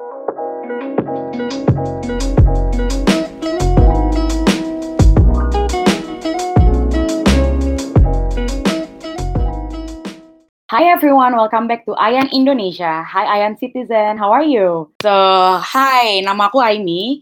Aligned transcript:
Hi 0.00 0.08
everyone, 10.88 11.36
welcome 11.36 11.68
back 11.68 11.84
to 11.84 11.92
Ayan 12.00 12.32
Indonesia. 12.32 13.04
Hi 13.04 13.28
Ayan 13.28 13.60
Citizen, 13.60 14.16
how 14.16 14.32
are 14.32 14.40
you? 14.40 14.88
So, 15.04 15.12
hi, 15.60 16.24
nama 16.24 16.48
aku 16.48 16.64
Aini. 16.64 17.20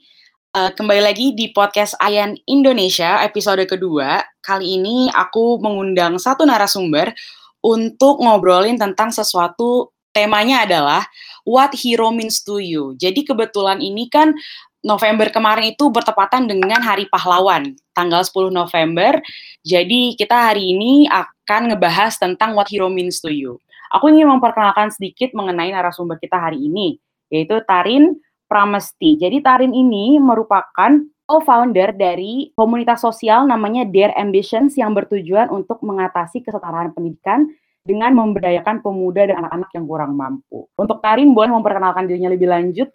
Uh, 0.54 0.70
kembali 0.70 1.02
lagi 1.02 1.34
di 1.34 1.50
podcast 1.50 1.98
Ayan 1.98 2.38
Indonesia 2.46 3.26
episode 3.26 3.66
kedua. 3.66 4.22
Kali 4.38 4.79
ini 4.79 5.10
aku 5.10 5.58
mengundang 5.58 6.14
satu 6.22 6.46
narasumber 6.46 7.10
untuk 7.58 8.22
ngobrolin 8.22 8.79
tentang 8.79 9.10
sesuatu 9.10 9.90
temanya 10.14 10.66
adalah 10.66 11.02
What 11.48 11.72
Hero 11.72 12.12
Means 12.12 12.44
to 12.44 12.60
You. 12.60 12.92
Jadi 13.00 13.24
kebetulan 13.24 13.80
ini 13.80 14.12
kan 14.12 14.36
November 14.84 15.32
kemarin 15.32 15.74
itu 15.74 15.90
bertepatan 15.90 16.46
dengan 16.46 16.78
Hari 16.78 17.10
Pahlawan, 17.10 17.74
tanggal 17.96 18.23
10 18.23 18.54
November. 18.54 19.18
Jadi 19.66 20.14
kita 20.14 20.52
hari 20.52 20.70
ini 20.76 21.10
akan 21.10 21.74
ngebahas 21.74 22.14
tentang 22.14 22.54
what 22.54 22.70
hero 22.70 22.87
means 22.87 23.18
to 23.18 23.32
you. 23.32 23.59
Aku 23.90 24.06
ingin 24.12 24.30
memperkenalkan 24.30 24.92
sedikit 24.95 25.34
mengenai 25.34 25.74
narasumber 25.74 26.20
kita 26.23 26.38
hari 26.38 26.62
ini, 26.62 27.00
yaitu 27.32 27.59
Tarin 27.66 28.20
Pramesti. 28.46 29.18
Jadi 29.18 29.42
Tarin 29.42 29.74
ini 29.74 30.20
merupakan 30.23 31.02
co-founder 31.28 31.92
dari 31.92 32.54
komunitas 32.54 33.02
sosial 33.02 33.45
namanya 33.45 33.84
Dare 33.84 34.15
Ambitions 34.16 34.78
yang 34.78 34.95
bertujuan 34.95 35.51
untuk 35.51 35.82
mengatasi 35.82 36.40
kesetaraan 36.40 36.95
pendidikan 36.95 37.51
dengan 37.88 38.12
memberdayakan 38.12 38.84
pemuda 38.84 39.24
dan 39.24 39.41
anak-anak 39.41 39.73
yang 39.73 39.84
kurang 39.88 40.12
mampu. 40.12 40.69
Untuk 40.77 41.01
Tarin, 41.01 41.33
boleh 41.33 41.48
memperkenalkan 41.48 42.05
dirinya 42.05 42.29
lebih 42.29 42.52
lanjut? 42.52 42.92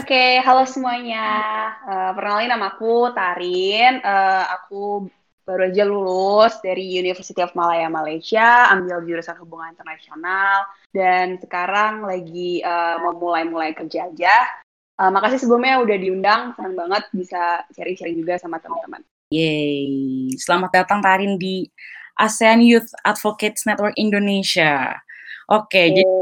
Oke, 0.00 0.08
okay, 0.08 0.32
halo 0.40 0.64
semuanya. 0.64 1.28
Uh, 1.84 2.10
perkenalin 2.16 2.48
nama 2.48 2.72
aku 2.72 3.12
Tarin. 3.12 4.00
Uh, 4.00 4.44
aku 4.48 4.82
baru 5.44 5.68
aja 5.68 5.84
lulus 5.84 6.56
dari 6.64 6.88
University 6.88 7.40
of 7.44 7.52
Malaya 7.52 7.92
Malaysia, 7.92 8.72
ambil 8.72 9.04
jurusan 9.04 9.36
hubungan 9.40 9.72
internasional, 9.76 10.64
dan 10.92 11.36
sekarang 11.40 12.04
lagi 12.04 12.64
uh, 12.64 13.00
mau 13.04 13.16
mulai-mulai 13.16 13.76
kerja 13.76 14.08
aja. 14.08 14.34
Uh, 14.96 15.12
makasih 15.12 15.40
sebelumnya 15.40 15.80
udah 15.84 15.96
diundang, 16.00 16.40
senang 16.56 16.76
banget 16.76 17.04
bisa 17.12 17.64
sharing-sharing 17.72 18.16
juga 18.20 18.40
sama 18.40 18.60
teman-teman. 18.60 19.04
Yeay, 19.28 20.32
selamat 20.40 20.84
datang 20.84 21.04
Tarin 21.04 21.36
di 21.36 21.68
ASEAN 22.18 22.60
Youth 22.60 22.90
Advocates 23.06 23.64
Network 23.64 23.94
Indonesia. 23.96 24.98
Oke, 25.48 25.80
okay, 25.80 25.86
oh. 25.88 25.94
jadi 25.96 26.14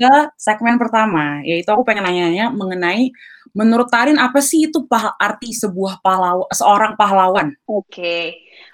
ke 0.00 0.14
segmen 0.40 0.80
pertama, 0.80 1.44
yaitu 1.44 1.68
aku 1.68 1.84
pengen 1.84 2.08
nanya-nanya 2.08 2.48
mengenai 2.48 3.12
menurut 3.52 3.88
Tarin 3.88 4.16
apa 4.16 4.40
sih 4.40 4.68
itu 4.68 4.84
arti 5.20 5.52
sebuah 5.52 6.00
pahlawan, 6.00 6.48
seorang 6.52 6.92
pahlawan? 6.96 7.52
Oke, 7.68 7.84
okay. 7.88 8.24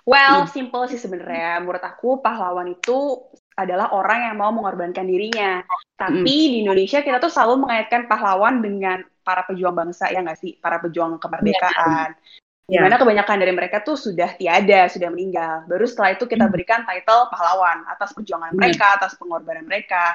well, 0.07 0.47
hmm. 0.47 0.51
simple 0.51 0.87
sih 0.87 0.99
sebenarnya. 0.99 1.63
Menurut 1.63 1.83
aku 1.83 2.23
pahlawan 2.23 2.71
itu 2.71 3.27
adalah 3.55 3.95
orang 3.95 4.31
yang 4.31 4.37
mau 4.39 4.51
mengorbankan 4.51 5.07
dirinya. 5.07 5.63
Tapi 5.95 6.23
hmm. 6.23 6.51
di 6.51 6.59
Indonesia 6.67 6.99
kita 7.03 7.23
tuh 7.23 7.31
selalu 7.31 7.67
mengaitkan 7.67 8.11
pahlawan 8.11 8.59
dengan 8.59 9.03
para 9.23 9.47
pejuang 9.47 9.75
bangsa 9.75 10.11
ya 10.11 10.23
nggak 10.23 10.39
sih, 10.39 10.59
para 10.59 10.83
pejuang 10.83 11.19
kemerdekaan. 11.23 12.19
Yeah. 12.71 12.79
Di 12.79 12.87
mana 12.87 12.97
kebanyakan 13.01 13.37
dari 13.43 13.53
mereka 13.53 13.83
tuh 13.83 13.99
sudah 13.99 14.39
tiada, 14.39 14.87
sudah 14.87 15.11
meninggal. 15.11 15.67
Baru 15.67 15.83
setelah 15.83 16.15
itu 16.15 16.31
kita 16.31 16.47
hmm. 16.47 16.53
berikan 16.55 16.81
title 16.87 17.27
pahlawan 17.35 17.83
atas 17.91 18.15
perjuangan 18.15 18.55
hmm. 18.55 18.59
mereka, 18.59 18.87
atas 19.03 19.19
pengorbanan 19.19 19.67
mereka. 19.67 20.15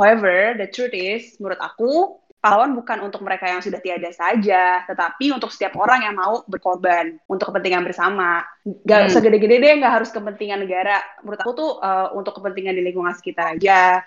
However, 0.00 0.56
the 0.56 0.72
truth 0.72 0.96
is, 0.96 1.36
menurut 1.36 1.60
aku, 1.60 2.16
pahlawan 2.40 2.72
bukan 2.72 3.04
untuk 3.04 3.20
mereka 3.20 3.44
yang 3.44 3.60
sudah 3.60 3.78
tiada 3.78 4.08
saja, 4.08 4.88
tetapi 4.88 5.36
untuk 5.36 5.52
setiap 5.52 5.76
orang 5.76 6.08
yang 6.08 6.16
mau 6.16 6.42
berkorban 6.48 7.20
untuk 7.28 7.52
kepentingan 7.52 7.84
bersama. 7.84 8.40
Gak 8.64 9.06
hmm. 9.06 9.12
segede-gede 9.12 9.60
deh, 9.60 9.72
nggak 9.78 9.94
harus 10.00 10.10
kepentingan 10.10 10.64
negara. 10.64 10.96
Menurut 11.20 11.40
aku 11.44 11.52
tuh 11.52 11.70
uh, 11.84 12.08
untuk 12.16 12.40
kepentingan 12.40 12.72
di 12.72 12.82
lingkungan 12.82 13.12
sekitar 13.12 13.52
aja 13.52 14.00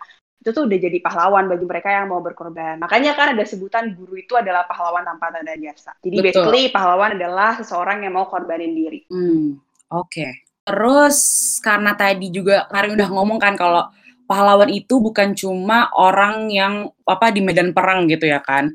itu 0.46 0.54
tuh 0.54 0.70
udah 0.70 0.78
jadi 0.78 1.02
pahlawan 1.02 1.50
bagi 1.50 1.66
mereka 1.66 1.90
yang 1.90 2.06
mau 2.06 2.22
berkorban. 2.22 2.78
Makanya 2.78 3.18
kan 3.18 3.34
ada 3.34 3.42
sebutan 3.50 3.98
guru 3.98 4.14
itu 4.14 4.38
adalah 4.38 4.70
pahlawan 4.70 5.02
tanpa 5.02 5.34
tanda 5.34 5.58
jasa. 5.58 5.98
Jadi 6.06 6.22
Betul. 6.22 6.26
basically 6.30 6.64
pahlawan 6.70 7.18
adalah 7.18 7.58
seseorang 7.58 8.06
yang 8.06 8.14
mau 8.14 8.30
korbanin 8.30 8.78
diri. 8.78 9.10
Hmm, 9.10 9.58
oke. 9.90 10.06
Okay. 10.06 10.46
Terus 10.62 11.18
karena 11.66 11.98
tadi 11.98 12.30
juga 12.30 12.70
Karin 12.70 12.94
udah 12.94 13.10
ngomong 13.10 13.42
kan 13.42 13.58
kalau 13.58 13.90
pahlawan 14.30 14.70
itu 14.70 15.02
bukan 15.02 15.34
cuma 15.34 15.90
orang 15.98 16.54
yang 16.54 16.94
apa 17.10 17.34
di 17.34 17.42
medan 17.42 17.74
perang 17.74 18.06
gitu 18.06 18.30
ya 18.30 18.38
kan. 18.38 18.70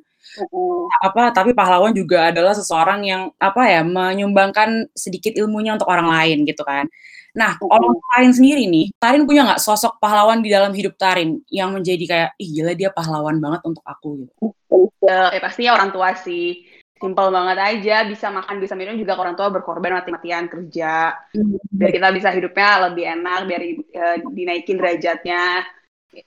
Uh, 0.50 0.90
apa 1.06 1.30
tapi 1.30 1.54
pahlawan 1.54 1.94
juga 1.94 2.34
adalah 2.34 2.54
seseorang 2.54 3.06
yang 3.06 3.22
apa 3.38 3.66
ya 3.66 3.82
menyumbangkan 3.86 4.90
sedikit 4.94 5.34
ilmunya 5.38 5.78
untuk 5.78 5.86
orang 5.86 6.10
lain 6.10 6.42
gitu 6.50 6.66
kan. 6.66 6.90
Nah, 7.36 7.54
kalau 7.60 7.94
Tarin 8.10 8.34
sendiri 8.34 8.66
nih, 8.66 8.90
Tarin 8.98 9.22
punya 9.22 9.46
nggak 9.46 9.62
sosok 9.62 10.02
pahlawan 10.02 10.42
di 10.42 10.50
dalam 10.50 10.74
hidup 10.74 10.98
Tarin 10.98 11.38
yang 11.46 11.70
menjadi 11.70 12.04
kayak, 12.06 12.30
ih 12.42 12.48
gila 12.50 12.72
dia 12.74 12.90
pahlawan 12.90 13.38
banget 13.38 13.62
untuk 13.62 13.84
aku 13.86 14.26
gitu? 14.26 14.34
Ya, 15.02 15.30
ya 15.30 15.40
pastinya 15.40 15.78
orang 15.78 15.90
tua 15.94 16.12
sih. 16.18 16.66
Simpel 17.00 17.32
banget 17.32 17.56
aja, 17.56 18.04
bisa 18.04 18.28
makan, 18.28 18.60
bisa 18.60 18.76
minum 18.76 18.92
juga 18.92 19.16
orang 19.16 19.32
tua 19.32 19.48
berkorban 19.48 19.96
mati-matian 19.96 20.52
kerja. 20.52 21.16
Biar 21.72 21.90
kita 21.96 22.12
bisa 22.12 22.28
hidupnya 22.28 22.92
lebih 22.92 23.08
enak, 23.08 23.40
biar 23.48 23.62
uh, 23.96 24.16
dinaikin 24.36 24.76
derajatnya. 24.76 25.64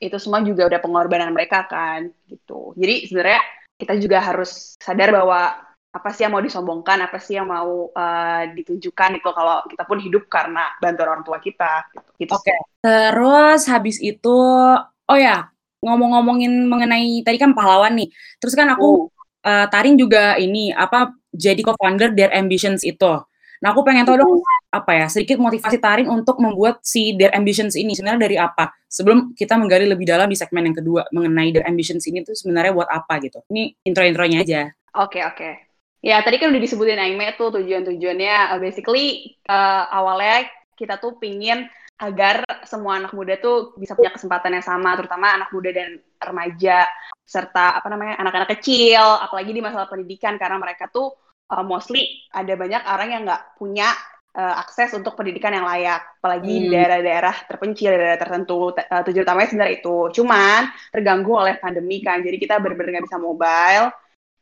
Itu 0.02 0.18
semua 0.18 0.42
juga 0.42 0.66
udah 0.66 0.82
pengorbanan 0.82 1.30
mereka 1.30 1.70
kan, 1.70 2.10
gitu. 2.26 2.74
Jadi 2.74 3.06
sebenarnya 3.06 3.42
kita 3.78 3.94
juga 4.02 4.18
harus 4.24 4.74
sadar 4.82 5.14
bahwa 5.14 5.62
apa 5.94 6.10
sih 6.10 6.26
yang 6.26 6.34
mau 6.34 6.42
disombongkan, 6.42 7.06
apa 7.06 7.22
sih 7.22 7.38
yang 7.38 7.46
mau 7.46 7.94
uh, 7.94 8.44
ditunjukkan 8.50 9.22
itu 9.22 9.30
kalau 9.30 9.62
kita 9.70 9.86
pun 9.86 10.02
hidup 10.02 10.26
karena 10.26 10.74
bantuan 10.82 11.14
orang 11.14 11.24
tua 11.24 11.38
kita. 11.38 11.86
Gitu, 12.18 12.26
gitu 12.26 12.32
Oke. 12.34 12.50
Okay. 12.50 12.60
Terus 12.82 13.62
habis 13.70 14.02
itu, 14.02 14.38
oh 14.82 15.18
ya 15.22 15.54
ngomong-ngomongin 15.86 16.66
mengenai 16.66 17.22
tadi 17.22 17.38
kan 17.38 17.54
pahlawan 17.54 17.94
nih. 17.94 18.10
Terus 18.42 18.58
kan 18.58 18.74
aku 18.74 19.14
uh. 19.46 19.46
uh, 19.46 19.66
Tarin 19.70 19.94
juga 19.94 20.34
ini 20.42 20.74
apa 20.74 21.14
jadi 21.30 21.62
co-founder 21.62 22.18
Their 22.18 22.34
Ambitions 22.34 22.82
itu. 22.82 23.22
Nah 23.64 23.72
aku 23.72 23.86
pengen 23.86 24.04
tahu 24.04 24.20
dong 24.20 24.34
apa 24.74 24.92
ya 24.92 25.06
sedikit 25.08 25.40
motivasi 25.40 25.78
Tarin 25.80 26.10
untuk 26.10 26.42
membuat 26.42 26.82
si 26.82 27.14
Their 27.16 27.38
Ambitions 27.38 27.78
ini 27.78 27.94
sebenarnya 27.94 28.22
dari 28.26 28.38
apa? 28.42 28.74
Sebelum 28.90 29.38
kita 29.38 29.62
menggali 29.62 29.86
lebih 29.86 30.10
dalam 30.10 30.26
di 30.26 30.36
segmen 30.36 30.74
yang 30.74 30.76
kedua 30.76 31.06
mengenai 31.14 31.54
Their 31.54 31.70
Ambitions 31.70 32.10
ini 32.10 32.26
tuh 32.26 32.34
sebenarnya 32.34 32.74
buat 32.74 32.90
apa 32.90 33.22
gitu. 33.22 33.46
Ini 33.54 33.78
intro-intronya 33.86 34.42
aja. 34.42 34.62
Oke 34.98 35.20
okay, 35.20 35.24
oke. 35.30 35.38
Okay. 35.38 35.73
Ya, 36.04 36.20
tadi 36.20 36.36
kan 36.36 36.52
udah 36.52 36.60
disebutin 36.60 37.00
Aime 37.00 37.32
tuh 37.40 37.56
tujuan-tujuannya. 37.56 38.36
Uh, 38.52 38.60
basically, 38.60 39.40
uh, 39.48 39.88
awalnya 39.88 40.52
kita 40.76 41.00
tuh 41.00 41.16
pingin 41.16 41.72
agar 41.96 42.44
semua 42.68 43.00
anak 43.00 43.16
muda 43.16 43.40
tuh 43.40 43.72
bisa 43.80 43.96
punya 43.96 44.12
kesempatan 44.12 44.60
yang 44.60 44.66
sama, 44.68 45.00
terutama 45.00 45.32
anak 45.32 45.56
muda 45.56 45.72
dan 45.72 46.04
remaja, 46.20 46.84
serta 47.24 47.80
apa 47.80 47.88
namanya 47.88 48.20
anak-anak 48.20 48.60
kecil, 48.60 49.00
apalagi 49.00 49.56
di 49.56 49.64
masalah 49.64 49.88
pendidikan, 49.88 50.36
karena 50.36 50.60
mereka 50.60 50.92
tuh 50.92 51.16
uh, 51.56 51.64
mostly 51.64 52.20
ada 52.36 52.52
banyak 52.52 52.84
orang 52.84 53.10
yang 53.16 53.22
nggak 53.24 53.56
punya 53.56 53.88
uh, 54.36 54.60
akses 54.60 54.92
untuk 55.00 55.16
pendidikan 55.16 55.56
yang 55.56 55.64
layak, 55.64 56.04
apalagi 56.20 56.52
hmm. 56.52 56.60
di 56.60 56.68
daerah-daerah 56.68 57.36
terpencil, 57.48 57.96
daerah 57.96 58.20
tertentu. 58.20 58.76
Uh, 58.76 59.02
tujuan 59.08 59.24
utamanya 59.24 59.48
sebenarnya 59.56 59.76
itu, 59.80 59.98
cuman 60.20 60.68
terganggu 60.92 61.32
oleh 61.32 61.56
pandemi 61.64 62.04
kan, 62.04 62.20
jadi 62.20 62.36
kita 62.36 62.60
benar-benar 62.60 63.00
nggak 63.00 63.08
bisa 63.08 63.20
mobile, 63.24 63.88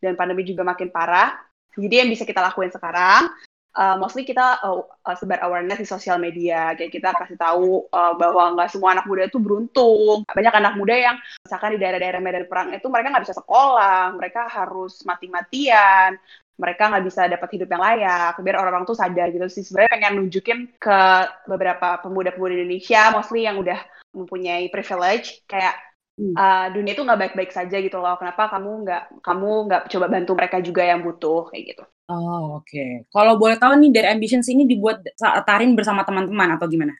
dan 0.01 0.17
pandemi 0.17 0.41
juga 0.41 0.65
makin 0.65 0.89
parah 0.89 1.50
jadi 1.77 2.03
yang 2.03 2.09
bisa 2.11 2.27
kita 2.27 2.43
lakuin 2.43 2.71
sekarang, 2.71 3.31
uh, 3.75 3.95
mostly 3.99 4.27
kita 4.27 4.59
uh, 4.63 4.83
uh, 4.83 5.15
sebar 5.15 5.39
awareness 5.43 5.79
di 5.79 5.87
sosial 5.87 6.19
media. 6.19 6.75
Kayak 6.75 6.91
kita 6.91 7.09
kasih 7.15 7.37
tahu 7.39 7.87
uh, 7.91 8.13
bahwa 8.15 8.55
nggak 8.57 8.69
semua 8.71 8.95
anak 8.97 9.05
muda 9.07 9.27
itu 9.27 9.39
beruntung. 9.39 10.27
Banyak 10.27 10.55
anak 10.55 10.73
muda 10.75 10.95
yang 10.95 11.15
misalkan 11.43 11.75
di 11.75 11.79
daerah-daerah 11.79 12.19
medan 12.19 12.45
perang 12.47 12.75
itu 12.75 12.87
mereka 12.91 13.07
nggak 13.15 13.25
bisa 13.27 13.37
sekolah, 13.37 14.15
mereka 14.15 14.41
harus 14.51 15.03
mati-matian, 15.07 16.19
mereka 16.59 16.91
nggak 16.91 17.05
bisa 17.07 17.21
dapat 17.31 17.49
hidup 17.55 17.69
yang 17.71 17.83
layak. 17.83 18.33
Biar 18.43 18.55
orang-orang 18.59 18.85
tuh 18.87 18.97
sadar 18.97 19.31
gitu 19.31 19.47
sih. 19.47 19.63
Sebenarnya 19.63 19.91
pengen 19.95 20.13
nunjukin 20.19 20.59
ke 20.77 20.99
beberapa 21.47 22.01
pemuda-pemuda 22.03 22.53
Indonesia, 22.59 23.11
mostly 23.15 23.47
yang 23.47 23.59
udah 23.59 23.79
mempunyai 24.11 24.67
privilege, 24.67 25.39
kayak 25.47 25.90
uh, 26.37 26.67
dunia 26.69 26.93
itu 26.93 27.03
nggak 27.03 27.19
baik-baik 27.27 27.51
saja 27.51 27.77
gitu 27.81 27.97
loh. 27.97 28.15
Kenapa 28.21 28.51
kamu 28.53 28.71
nggak 28.85 29.03
kamu 29.25 29.49
nggak 29.67 29.81
coba 29.89 30.05
bantu 30.07 30.31
mereka 30.37 30.57
juga 30.61 30.81
yang 30.85 31.01
butuh 31.01 31.49
kayak 31.49 31.63
gitu? 31.75 31.83
Oh 32.11 32.61
oke. 32.61 32.67
Okay. 32.67 33.07
Kalau 33.09 33.39
boleh 33.39 33.57
tahu 33.57 33.73
nih 33.81 33.91
dari 33.93 34.07
Ambitions 34.11 34.47
ini 34.51 34.67
dibuat 34.67 35.01
Tarin 35.17 35.73
bersama 35.73 36.05
teman-teman 36.05 36.59
atau 36.59 36.67
gimana? 36.69 36.93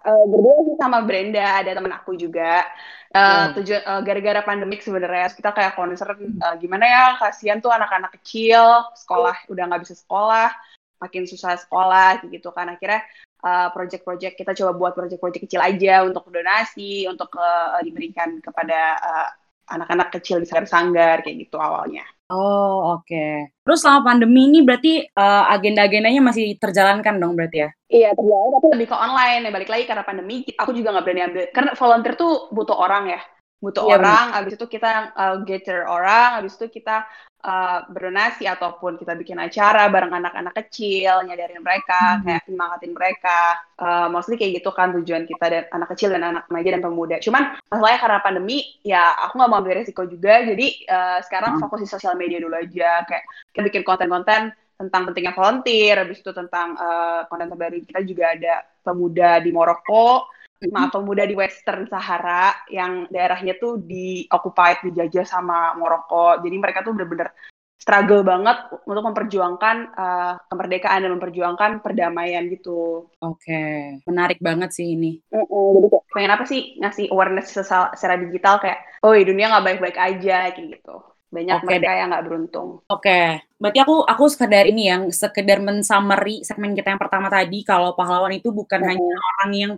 Uh, 0.00 0.24
berdua 0.32 0.64
sih 0.64 0.76
sama 0.80 1.04
Brenda, 1.04 1.60
ada 1.60 1.76
teman 1.76 1.92
aku 1.92 2.16
juga. 2.16 2.64
Uh, 3.10 3.50
oh. 3.50 3.58
tujuan 3.58 3.82
uh, 3.82 4.00
gara-gara 4.06 4.38
pandemik 4.46 4.86
sebenarnya 4.86 5.34
kita 5.34 5.50
kayak 5.50 5.74
concern 5.74 6.38
uh, 6.38 6.54
gimana 6.62 6.86
ya 6.86 7.04
kasihan 7.18 7.58
tuh 7.58 7.74
anak-anak 7.74 8.14
kecil 8.22 8.86
sekolah 8.94 9.34
udah 9.50 9.66
nggak 9.66 9.82
bisa 9.82 9.98
sekolah 9.98 10.54
makin 11.02 11.26
susah 11.26 11.58
sekolah 11.58 12.22
gitu 12.30 12.54
kan 12.54 12.70
akhirnya 12.70 13.02
uh, 13.44 13.68
project-project 13.72 14.34
kita 14.36 14.52
coba 14.56 14.72
buat 14.76 14.92
project-project 14.96 15.48
kecil 15.48 15.60
aja 15.60 16.04
untuk 16.04 16.28
donasi 16.28 17.04
untuk 17.08 17.32
uh, 17.36 17.80
diberikan 17.84 18.40
kepada 18.40 18.80
uh, 19.00 19.28
anak-anak 19.70 20.10
kecil 20.18 20.42
di 20.42 20.46
sanggar-sanggar 20.46 21.22
kayak 21.22 21.46
gitu 21.46 21.56
awalnya. 21.56 22.02
Oh, 22.30 22.94
oke. 22.98 23.10
Okay. 23.10 23.50
Terus 23.66 23.82
selama 23.82 24.14
pandemi 24.14 24.46
ini 24.46 24.62
berarti 24.62 25.02
uh, 25.02 25.50
agenda-agendanya 25.50 26.22
masih 26.22 26.54
terjalankan 26.62 27.18
dong 27.18 27.34
berarti 27.34 27.66
ya? 27.66 27.70
Iya, 27.90 28.10
terjalan 28.14 28.50
tapi 28.54 28.66
lebih 28.78 28.88
ke 28.90 28.96
online 28.96 29.42
ya. 29.46 29.50
Balik 29.50 29.70
lagi 29.70 29.84
karena 29.90 30.04
pandemi, 30.06 30.46
aku 30.54 30.70
juga 30.70 30.94
nggak 30.94 31.04
berani 31.06 31.22
ambil. 31.26 31.44
Karena 31.50 31.70
volunteer 31.74 32.14
tuh 32.14 32.32
butuh 32.54 32.78
orang 32.78 33.04
ya. 33.10 33.20
Butuh 33.60 33.82
iya, 33.84 33.98
orang, 33.98 34.24
bener. 34.30 34.38
abis 34.40 34.52
itu 34.56 34.66
kita 34.70 34.90
uh, 35.12 35.36
gather 35.42 35.80
orang, 35.84 36.28
abis 36.40 36.54
itu 36.56 36.66
kita 36.70 37.04
uh, 37.44 37.84
berdonasi 37.88 38.44
ataupun 38.44 39.00
kita 39.00 39.16
bikin 39.16 39.40
acara 39.40 39.88
bareng 39.88 40.12
anak-anak 40.12 40.54
kecil, 40.64 41.24
nyadarin 41.24 41.60
mereka, 41.64 42.20
hmm. 42.20 42.22
kayak 42.24 42.42
semangatin 42.46 42.92
mereka. 42.92 43.40
Uh, 43.80 44.08
mostly 44.12 44.36
kayak 44.36 44.60
gitu 44.60 44.70
kan 44.76 44.92
tujuan 45.00 45.24
kita 45.24 45.46
dan 45.48 45.64
anak 45.72 45.88
kecil 45.96 46.12
dan 46.12 46.22
anak 46.22 46.44
remaja 46.48 46.68
dan 46.76 46.82
pemuda. 46.84 47.16
Cuman 47.20 47.42
masalahnya 47.72 48.00
karena 48.00 48.18
pandemi, 48.20 48.58
ya 48.84 49.16
aku 49.24 49.40
nggak 49.40 49.50
mau 49.50 49.58
ambil 49.60 49.80
resiko 49.80 50.02
juga. 50.04 50.44
Jadi 50.44 50.84
uh, 50.88 51.18
sekarang 51.24 51.56
hmm. 51.56 51.62
fokus 51.64 51.80
di 51.84 51.88
sosial 51.88 52.14
media 52.20 52.38
dulu 52.40 52.56
aja, 52.56 53.04
kayak 53.08 53.24
kita 53.56 53.60
bikin 53.72 53.82
konten-konten 53.84 54.52
tentang 54.80 55.02
pentingnya 55.12 55.36
volunteer, 55.36 56.00
habis 56.00 56.24
itu 56.24 56.32
tentang 56.32 56.72
uh, 56.80 57.28
konten 57.28 57.52
terbaru 57.52 57.84
kita 57.84 58.00
juga 58.00 58.32
ada 58.32 58.64
pemuda 58.80 59.36
di 59.44 59.52
Maroko 59.52 60.24
maaf 60.68 60.92
pemuda 60.92 61.24
di 61.24 61.32
Western 61.32 61.88
Sahara 61.88 62.52
yang 62.68 63.08
daerahnya 63.08 63.56
tuh 63.56 63.80
di 63.80 64.28
occupied 64.28 64.84
dijajah 64.84 65.24
sama 65.24 65.72
Maroko 65.80 66.36
jadi 66.44 66.56
mereka 66.60 66.84
tuh 66.84 66.92
bener-bener 66.92 67.32
struggle 67.80 68.20
banget 68.20 68.68
untuk 68.84 69.04
memperjuangkan 69.08 69.76
uh, 69.96 70.34
kemerdekaan 70.52 71.00
dan 71.00 71.16
memperjuangkan 71.16 71.70
perdamaian 71.80 72.44
gitu. 72.52 73.08
Oke, 73.24 73.40
okay. 73.48 74.04
menarik 74.04 74.36
banget 74.36 74.76
sih 74.76 74.92
ini. 74.92 75.24
Mm 75.32 75.48
-mm, 75.48 75.66
jadi 75.80 75.86
pengen 76.12 76.32
apa 76.36 76.44
sih 76.44 76.76
ngasih 76.76 77.08
awareness 77.08 77.56
secara 77.56 78.20
digital 78.20 78.60
kayak, 78.60 78.84
oh 79.00 79.16
dunia 79.16 79.48
nggak 79.48 79.64
baik-baik 79.64 79.96
aja 79.96 80.52
kayak 80.52 80.76
gitu. 80.76 80.96
Banyak 81.32 81.64
okay, 81.64 81.66
mereka 81.66 81.90
yang 81.96 82.08
nggak 82.12 82.26
beruntung. 82.28 82.68
Oke, 82.92 83.08
okay. 83.08 83.26
berarti 83.56 83.80
aku 83.80 83.96
aku 84.04 84.24
sekedar 84.28 84.64
ini 84.68 84.92
yang 84.92 85.02
sekedar 85.08 85.64
mensummary 85.64 86.44
segmen 86.44 86.76
kita 86.76 86.92
yang 86.92 87.00
pertama 87.00 87.32
tadi 87.32 87.64
kalau 87.64 87.96
pahlawan 87.96 88.36
itu 88.36 88.52
bukan 88.52 88.84
mm 88.84 88.88
hanya 88.92 89.16
orang 89.40 89.52
yang 89.56 89.72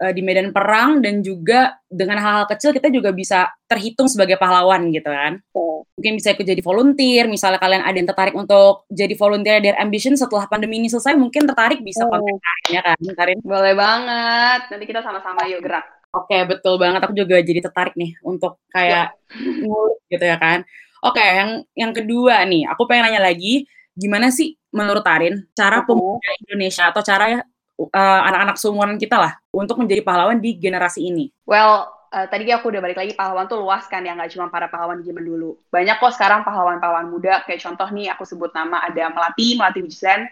uh, 0.00 0.12
di 0.12 0.22
medan 0.24 0.54
perang 0.54 1.02
dan 1.04 1.20
juga 1.20 1.76
dengan 1.90 2.16
hal-hal 2.22 2.46
kecil 2.48 2.72
kita 2.72 2.88
juga 2.88 3.12
bisa 3.12 3.50
terhitung 3.68 4.08
sebagai 4.08 4.40
pahlawan 4.40 4.88
gitu 4.94 5.10
kan. 5.10 5.42
Oh. 5.52 5.84
Mungkin 5.98 6.16
bisa 6.16 6.32
ikut 6.32 6.46
jadi 6.46 6.62
volunteer, 6.64 7.28
misalnya 7.28 7.60
kalian 7.60 7.84
ada 7.84 7.96
yang 7.96 8.08
tertarik 8.08 8.32
untuk 8.32 8.88
jadi 8.88 9.12
volunteer 9.14 9.60
dari 9.60 9.76
Ambition 9.76 10.16
setelah 10.16 10.48
pandemi 10.48 10.80
ini 10.80 10.88
selesai, 10.88 11.12
mungkin 11.14 11.44
tertarik 11.44 11.84
bisa 11.84 12.06
oh. 12.06 12.10
kontak 12.10 12.58
ya 12.72 12.80
kan, 12.80 12.98
Karin? 13.12 13.38
Boleh 13.44 13.74
banget. 13.76 14.60
Nanti 14.72 14.84
kita 14.88 15.04
sama-sama 15.04 15.44
yuk 15.50 15.60
gerak. 15.60 15.84
Oke, 16.12 16.36
okay, 16.36 16.42
betul 16.44 16.76
banget. 16.76 17.00
Aku 17.08 17.16
juga 17.16 17.40
jadi 17.40 17.64
tertarik 17.64 17.96
nih 17.96 18.20
untuk 18.20 18.60
kayak 18.68 19.16
ya. 19.16 19.64
ngulik 19.64 20.00
gitu 20.12 20.24
ya 20.28 20.36
kan. 20.36 20.60
Oke, 21.02 21.18
okay, 21.18 21.28
yang 21.40 21.50
yang 21.72 21.92
kedua 21.96 22.44
nih, 22.44 22.68
aku 22.68 22.84
pengen 22.84 23.08
nanya 23.08 23.32
lagi, 23.32 23.64
gimana 23.96 24.28
sih 24.28 24.54
menurut 24.72 25.04
Tarin 25.04 25.44
cara 25.52 25.84
pemuda 25.84 26.30
Indonesia 26.48 26.88
atau 26.88 27.04
cara 27.04 27.44
uh, 27.90 28.20
anak-anak 28.28 28.56
seumuran 28.60 29.00
kita 29.00 29.16
lah 29.18 29.32
untuk 29.50 29.80
menjadi 29.80 30.04
pahlawan 30.04 30.38
di 30.38 30.54
generasi 30.54 31.08
ini? 31.08 31.32
Well, 31.48 31.88
uh, 32.12 32.26
tadi 32.28 32.46
aku 32.52 32.68
udah 32.68 32.80
balik 32.84 32.98
lagi 33.00 33.12
pahlawan 33.16 33.48
tuh 33.48 33.64
luas 33.64 33.88
kan 33.88 34.04
ya 34.04 34.12
nggak 34.12 34.36
cuma 34.36 34.52
para 34.52 34.68
pahlawan 34.68 35.00
di 35.00 35.08
zaman 35.08 35.24
dulu. 35.24 35.56
Banyak 35.72 35.96
kok 35.98 36.12
sekarang 36.14 36.44
pahlawan-pahlawan 36.44 37.08
muda 37.08 37.40
kayak 37.48 37.64
contoh 37.64 37.88
nih 37.90 38.12
aku 38.12 38.28
sebut 38.28 38.52
nama 38.52 38.84
ada 38.84 39.08
Melati, 39.08 39.56
Melati 39.56 39.80
Wijen, 39.80 40.28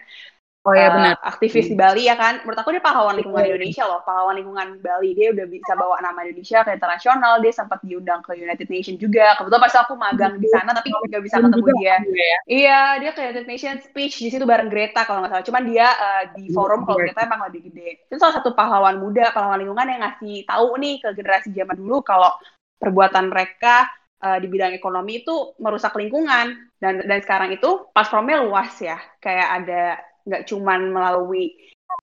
Oh 0.61 0.77
ya 0.77 0.93
benar. 0.93 1.17
Uh, 1.17 1.33
aktivis 1.33 1.65
hmm. 1.65 1.73
di 1.73 1.75
Bali 1.77 2.03
ya 2.05 2.13
kan. 2.13 2.45
Menurut 2.45 2.61
aku 2.61 2.69
dia 2.69 2.85
pahlawan 2.85 3.17
lingkungan 3.17 3.49
Indonesia 3.49 3.81
loh, 3.89 4.05
pahlawan 4.05 4.37
lingkungan 4.37 4.77
Bali. 4.77 5.17
Dia 5.17 5.33
udah 5.33 5.45
bisa 5.49 5.73
bawa 5.73 5.97
nama 6.05 6.21
Indonesia 6.21 6.61
ke 6.61 6.77
internasional. 6.77 7.41
Dia 7.41 7.49
sempat 7.49 7.81
diundang 7.81 8.21
ke 8.21 8.37
United 8.37 8.69
Nations 8.69 9.01
juga. 9.01 9.33
Kebetulan 9.41 9.61
pas 9.65 9.75
aku 9.81 9.93
magang 9.97 10.37
di 10.37 10.45
sana 10.53 10.69
tapi 10.77 10.93
nggak 10.93 11.23
bisa 11.25 11.41
ketemu 11.41 11.65
dia. 11.81 11.87
Ya. 11.89 11.97
Iya, 12.45 12.81
dia 13.01 13.11
ke 13.17 13.19
United 13.25 13.47
Nations 13.49 13.81
speech 13.89 14.21
di 14.21 14.29
situ 14.29 14.45
bareng 14.45 14.69
Greta 14.69 15.01
kalau 15.09 15.25
nggak 15.25 15.33
salah. 15.33 15.45
Cuman 15.49 15.63
dia 15.65 15.87
uh, 15.97 16.23
di 16.37 16.45
iya, 16.45 16.53
forum 16.53 16.85
kalau 16.85 17.01
Greta 17.01 17.25
emang 17.25 17.41
lebih 17.49 17.73
gede. 17.73 18.05
Itu 18.05 18.21
salah 18.21 18.37
satu 18.37 18.53
pahlawan 18.53 19.01
muda, 19.01 19.33
pahlawan 19.33 19.65
lingkungan 19.65 19.89
yang 19.89 20.05
ngasih 20.05 20.45
tahu 20.45 20.77
nih 20.77 21.01
ke 21.01 21.09
generasi 21.17 21.49
zaman 21.57 21.73
dulu 21.73 22.05
kalau 22.05 22.29
perbuatan 22.77 23.33
mereka 23.33 23.89
uh, 24.21 24.37
di 24.37 24.45
bidang 24.45 24.77
ekonomi 24.77 25.25
itu 25.25 25.57
merusak 25.57 25.97
lingkungan 25.97 26.69
dan 26.77 27.01
dan 27.05 27.19
sekarang 27.21 27.49
itu 27.53 27.89
platformnya 27.93 28.45
luas 28.45 28.73
ya 28.81 28.97
kayak 29.21 29.49
ada 29.61 30.10
nggak 30.25 30.43
cuman 30.49 30.93
melalui 30.93 31.53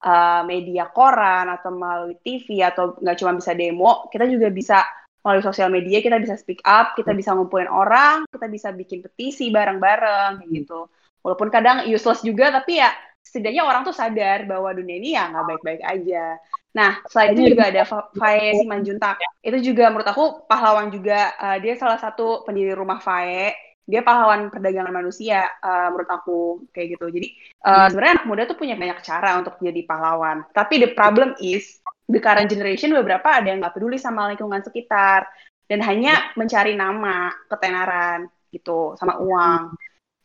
uh, 0.05 0.41
media 0.45 0.87
koran 0.91 1.49
atau 1.49 1.71
melalui 1.73 2.15
TV 2.21 2.61
atau 2.63 2.95
nggak 2.99 3.17
cuma 3.19 3.37
bisa 3.37 3.51
demo, 3.57 4.07
kita 4.11 4.25
juga 4.29 4.47
bisa 4.53 4.77
melalui 5.19 5.43
sosial 5.43 5.67
media 5.67 5.99
kita 5.99 6.15
bisa 6.15 6.39
speak 6.39 6.63
up, 6.63 6.95
kita 6.95 7.11
bisa 7.11 7.35
ngumpulin 7.35 7.67
orang, 7.67 8.23
kita 8.31 8.47
bisa 8.47 8.71
bikin 8.71 9.03
petisi 9.03 9.51
bareng-bareng 9.51 10.47
gitu. 10.47 10.87
Walaupun 11.19 11.51
kadang 11.51 11.83
useless 11.91 12.23
juga, 12.23 12.55
tapi 12.55 12.79
ya 12.79 12.87
setidaknya 13.19 13.67
orang 13.67 13.83
tuh 13.83 13.91
sadar 13.91 14.47
bahwa 14.47 14.71
dunia 14.71 14.95
ini 14.95 15.13
ya 15.13 15.27
nggak 15.27 15.45
baik-baik 15.45 15.83
aja. 15.83 16.39
Nah, 16.71 17.03
selain 17.11 17.35
itu 17.35 17.51
juga 17.51 17.67
ada 17.67 17.83
Faye 18.15 18.55
Simanjuntak. 18.61 19.19
Itu 19.43 19.59
juga 19.59 19.91
menurut 19.91 20.07
aku 20.07 20.25
pahlawan 20.47 20.87
juga. 20.93 21.35
Uh, 21.35 21.57
dia 21.59 21.75
salah 21.75 21.99
satu 21.99 22.47
pendiri 22.47 22.71
rumah 22.71 23.03
Faye 23.03 23.68
dia 23.89 24.05
pahlawan 24.05 24.53
perdagangan 24.53 24.93
manusia 24.93 25.49
uh, 25.65 25.89
menurut 25.89 26.09
aku 26.13 26.39
kayak 26.69 26.93
gitu. 26.95 27.09
Jadi 27.09 27.27
uh, 27.65 27.69
hmm. 27.73 27.87
sebenarnya 27.89 28.13
anak 28.21 28.27
muda 28.29 28.41
tuh 28.45 28.57
punya 28.61 28.77
banyak 28.77 29.01
cara 29.01 29.41
untuk 29.41 29.57
jadi 29.57 29.81
pahlawan. 29.89 30.45
Tapi 30.53 30.77
the 30.77 30.93
problem 30.93 31.33
is 31.41 31.81
the 32.05 32.21
current 32.21 32.45
generation 32.45 32.93
beberapa 32.93 33.25
ada 33.25 33.49
yang 33.49 33.65
nggak 33.65 33.73
peduli 33.73 33.97
sama 33.97 34.29
lingkungan 34.29 34.61
sekitar 34.61 35.25
dan 35.65 35.81
hanya 35.81 36.29
mencari 36.37 36.77
nama 36.77 37.33
ketenaran 37.49 38.29
gitu 38.53 38.93
sama 39.01 39.17
uang. 39.17 39.73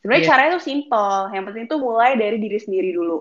Sebenarnya 0.05 0.21
yeah. 0.21 0.29
caranya 0.29 0.51
tuh 0.61 0.65
simple. 0.69 1.17
Yang 1.33 1.43
penting 1.49 1.65
tuh 1.65 1.79
mulai 1.81 2.13
dari 2.13 2.37
diri 2.37 2.61
sendiri 2.61 2.93
dulu. 2.93 3.17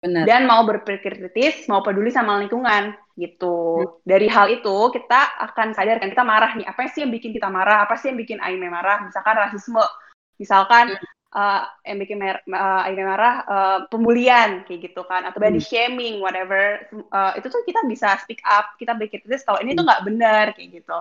Benar. 0.00 0.24
dan 0.24 0.48
mau 0.48 0.64
berpikir 0.64 1.12
kritis, 1.12 1.68
mau 1.68 1.84
peduli 1.84 2.08
sama 2.08 2.40
lingkungan 2.40 2.96
gitu. 3.20 3.84
Hmm. 3.84 3.92
Dari 4.08 4.26
hal 4.32 4.48
itu 4.48 4.76
kita 4.96 5.20
akan 5.52 5.76
sadar 5.76 6.00
kan 6.00 6.08
kita 6.08 6.24
marah 6.24 6.56
nih, 6.56 6.64
apa 6.64 6.88
sih 6.88 7.04
yang 7.04 7.12
bikin 7.12 7.36
kita 7.36 7.52
marah, 7.52 7.84
apa 7.84 8.00
sih 8.00 8.08
yang 8.08 8.18
bikin 8.18 8.40
Aime 8.40 8.72
marah, 8.72 9.04
misalkan 9.04 9.36
rasisme, 9.36 9.84
misalkan 10.40 10.96
uh, 11.36 11.68
yang 11.84 12.00
bikin 12.00 12.16
mer 12.16 12.40
uh, 12.48 12.88
Aime 12.88 13.04
marah 13.04 13.34
uh, 13.44 13.78
pembulian 13.92 14.64
kayak 14.64 14.88
gitu 14.88 15.04
kan, 15.04 15.28
atau 15.28 15.36
body 15.36 15.60
hmm. 15.60 15.68
shaming, 15.68 16.24
whatever, 16.24 16.80
uh, 17.12 17.36
itu 17.36 17.52
tuh 17.52 17.60
kita 17.68 17.84
bisa 17.84 18.16
speak 18.24 18.40
up, 18.48 18.72
kita 18.80 18.96
berpikir 18.96 19.20
kritis 19.20 19.44
kalau 19.44 19.60
ini 19.60 19.76
tuh 19.76 19.84
nggak 19.84 20.02
benar 20.08 20.56
kayak 20.56 20.80
gitu 20.80 20.98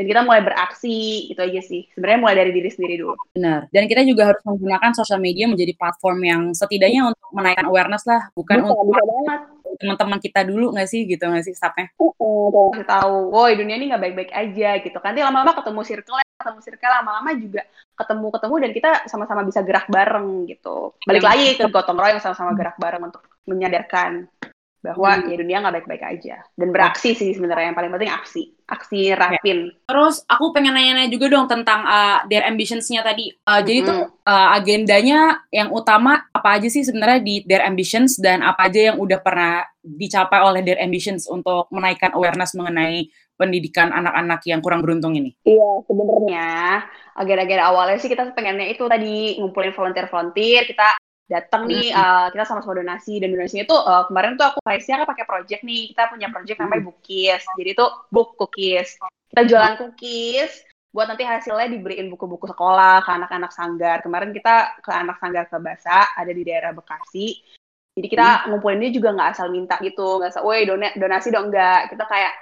dan 0.00 0.08
kita 0.08 0.24
mulai 0.24 0.40
beraksi 0.40 1.28
itu 1.28 1.36
aja 1.36 1.60
sih. 1.60 1.84
Sebenarnya 1.92 2.20
mulai 2.24 2.36
dari 2.40 2.56
diri 2.56 2.72
sendiri 2.72 3.04
dulu. 3.04 3.20
Benar. 3.36 3.68
Dan 3.68 3.84
kita 3.84 4.00
juga 4.08 4.32
harus 4.32 4.40
menggunakan 4.48 4.96
sosial 4.96 5.20
media 5.20 5.44
menjadi 5.44 5.76
platform 5.76 6.18
yang 6.24 6.42
setidaknya 6.56 7.12
untuk 7.12 7.28
menaikkan 7.36 7.68
awareness 7.68 8.08
lah. 8.08 8.32
Bukan 8.32 8.64
bisa, 8.64 8.72
untuk 8.80 9.76
teman-teman 9.76 10.16
kita 10.24 10.40
dulu 10.48 10.72
nggak 10.72 10.88
sih? 10.88 11.04
Gitu 11.04 11.20
nggak 11.20 11.44
sih 11.44 11.52
stepnya 11.52 11.92
uh, 12.00 12.48
uh, 12.48 12.84
tahu 12.88 13.28
woi 13.28 13.60
dunia 13.60 13.76
ini 13.76 13.92
nggak 13.92 14.02
baik-baik 14.08 14.32
aja 14.32 14.70
gitu 14.80 14.96
kan. 14.96 15.12
Nanti 15.12 15.20
lama-lama 15.20 15.52
ketemu 15.52 15.80
circle 15.84 16.16
ketemu 16.40 16.60
circle 16.64 16.92
lama-lama 17.04 17.30
juga 17.36 17.62
ketemu-ketemu 18.00 18.54
dan 18.56 18.70
kita 18.72 18.90
sama-sama 19.04 19.44
bisa 19.44 19.60
gerak 19.60 19.84
bareng 19.92 20.48
gitu. 20.48 20.96
Balik 21.04 21.24
lagi 21.28 21.60
ke 21.60 21.68
gotong 21.68 22.00
royong 22.00 22.24
sama-sama 22.24 22.56
gerak 22.56 22.80
bareng 22.80 23.04
untuk 23.04 23.20
menyadarkan 23.44 24.32
bahwa 24.80 25.12
hmm. 25.12 25.28
ya 25.28 25.36
dunia 25.36 25.56
nggak 25.60 25.74
baik-baik 25.80 26.04
aja 26.04 26.36
dan 26.56 26.68
beraksi 26.72 27.12
sih 27.12 27.36
sebenarnya 27.36 27.72
yang 27.72 27.76
paling 27.76 27.92
penting 27.92 28.12
aksi 28.12 28.42
aksi 28.70 29.12
rapin. 29.18 29.68
Ya. 29.68 29.90
Terus 29.90 30.22
aku 30.30 30.54
pengen 30.54 30.78
nanya-nanya 30.78 31.10
juga 31.10 31.26
dong 31.26 31.50
tentang 31.50 31.82
uh, 31.84 32.22
their 32.30 32.46
ambitionsnya 32.46 33.02
tadi. 33.02 33.34
Uh, 33.42 33.58
hmm. 33.58 33.64
Jadi 33.66 33.78
tuh 33.82 34.00
uh, 34.24 34.48
agendanya 34.56 35.42
yang 35.50 35.74
utama 35.74 36.22
apa 36.30 36.56
aja 36.56 36.70
sih 36.70 36.86
sebenarnya 36.86 37.20
di 37.20 37.42
their 37.44 37.66
ambitions 37.66 38.16
dan 38.16 38.40
apa 38.46 38.70
aja 38.70 38.94
yang 38.94 38.96
udah 39.02 39.18
pernah 39.20 39.66
dicapai 39.82 40.40
oleh 40.40 40.62
their 40.62 40.78
ambitions 40.78 41.26
untuk 41.26 41.66
menaikkan 41.74 42.14
awareness 42.14 42.54
mengenai 42.54 43.10
pendidikan 43.40 43.88
anak-anak 43.90 44.44
yang 44.44 44.60
kurang 44.60 44.84
beruntung 44.84 45.16
ini? 45.16 45.32
Iya, 45.48 45.70
sebenarnya 45.88 46.48
agenda-agenda 47.16 47.64
awalnya 47.72 47.96
sih 47.96 48.12
kita 48.12 48.36
pengennya 48.36 48.68
itu 48.68 48.84
tadi 48.84 49.40
ngumpulin 49.40 49.72
volunteer-volunteer, 49.72 50.68
kita 50.68 51.00
datang 51.30 51.70
nih 51.70 51.94
uh, 51.94 52.26
kita 52.34 52.42
sama-sama 52.42 52.82
donasi 52.82 53.22
dan 53.22 53.30
donasinya 53.30 53.64
tuh 53.70 53.78
uh, 53.78 54.02
kemarin 54.10 54.34
tuh 54.34 54.50
aku 54.50 54.58
price-nya 54.66 54.98
kan 55.00 55.08
pakai 55.14 55.24
project 55.30 55.62
nih. 55.62 55.94
Kita 55.94 56.10
punya 56.10 56.26
project 56.34 56.58
namanya 56.58 56.82
Bookies 56.90 57.42
jadi 57.54 57.70
tuh 57.78 57.90
book 58.10 58.34
cookies. 58.34 58.98
Kita 59.30 59.46
jualan 59.46 59.78
cookies 59.78 60.66
buat 60.90 61.06
nanti 61.06 61.22
hasilnya 61.22 61.70
diberiin 61.70 62.10
buku-buku 62.10 62.50
sekolah 62.50 63.06
ke 63.06 63.10
anak-anak 63.14 63.54
sanggar. 63.54 64.02
Kemarin 64.02 64.34
kita 64.34 64.82
ke 64.82 64.90
anak 64.90 65.22
sanggar 65.22 65.46
ke 65.46 65.56
Basa 65.62 66.18
ada 66.18 66.32
di 66.34 66.42
daerah 66.42 66.74
Bekasi. 66.74 67.38
Jadi 67.94 68.06
kita 68.10 68.26
hmm. 68.26 68.44
ngumpulinnya 68.50 68.90
juga 68.90 69.14
nggak 69.14 69.30
asal 69.38 69.46
minta 69.54 69.78
gitu. 69.78 70.18
Nggak 70.18 70.34
asal, 70.34 70.42
woi 70.42 70.66
don 70.66 70.82
donasi 70.82 71.30
dong. 71.30 71.54
Enggak 71.54 71.94
kita 71.94 72.04
kayak 72.10 72.34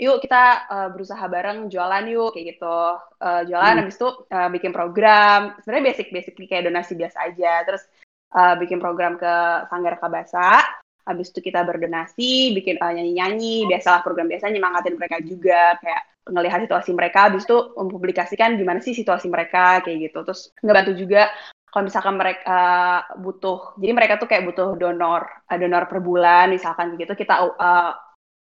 yuk 0.00 0.16
kita 0.24 0.64
uh, 0.68 0.88
berusaha 0.92 1.24
bareng 1.28 1.72
jualan 1.72 2.04
yuk 2.12 2.36
kayak 2.36 2.56
gitu. 2.56 2.78
Uh, 3.24 3.42
jualan 3.48 3.72
hmm. 3.72 3.80
habis 3.88 3.96
itu 3.96 4.08
uh, 4.12 4.48
bikin 4.52 4.72
program. 4.76 5.56
Sebenarnya 5.64 5.84
basic 5.88 6.06
basic 6.12 6.36
kayak 6.36 6.68
donasi 6.68 6.92
biasa 6.92 7.32
aja. 7.32 7.64
Terus 7.64 7.88
uh, 8.34 8.54
bikin 8.58 8.82
program 8.82 9.14
ke 9.16 9.32
Sanggar 9.70 9.96
Kabasa. 10.02 10.60
Habis 11.04 11.30
itu 11.36 11.52
kita 11.52 11.62
berdonasi, 11.68 12.56
bikin 12.56 12.80
uh, 12.80 12.92
nyanyi-nyanyi, 12.92 13.68
biasalah 13.68 14.00
program 14.00 14.28
biasa 14.28 14.48
nyemangatin 14.48 14.96
mereka 14.96 15.20
juga 15.20 15.76
kayak 15.78 16.02
ngelihat 16.24 16.64
situasi 16.64 16.90
mereka, 16.96 17.28
habis 17.28 17.44
itu 17.44 17.58
mempublikasikan 17.76 18.56
gimana 18.56 18.80
sih 18.80 18.96
situasi 18.96 19.28
mereka 19.28 19.84
kayak 19.84 20.08
gitu. 20.08 20.24
Terus 20.24 20.48
ngebantu 20.64 20.96
juga 20.96 21.28
kalau 21.68 21.84
misalkan 21.90 22.16
mereka 22.16 22.40
uh, 22.48 23.00
butuh, 23.20 23.76
jadi 23.76 23.92
mereka 23.92 24.16
tuh 24.16 24.30
kayak 24.32 24.48
butuh 24.48 24.78
donor, 24.80 25.28
uh, 25.28 25.58
donor 25.60 25.84
per 25.84 26.00
bulan 26.00 26.48
misalkan 26.48 26.96
gitu, 26.96 27.12
kita 27.12 27.34
uh, 27.36 27.92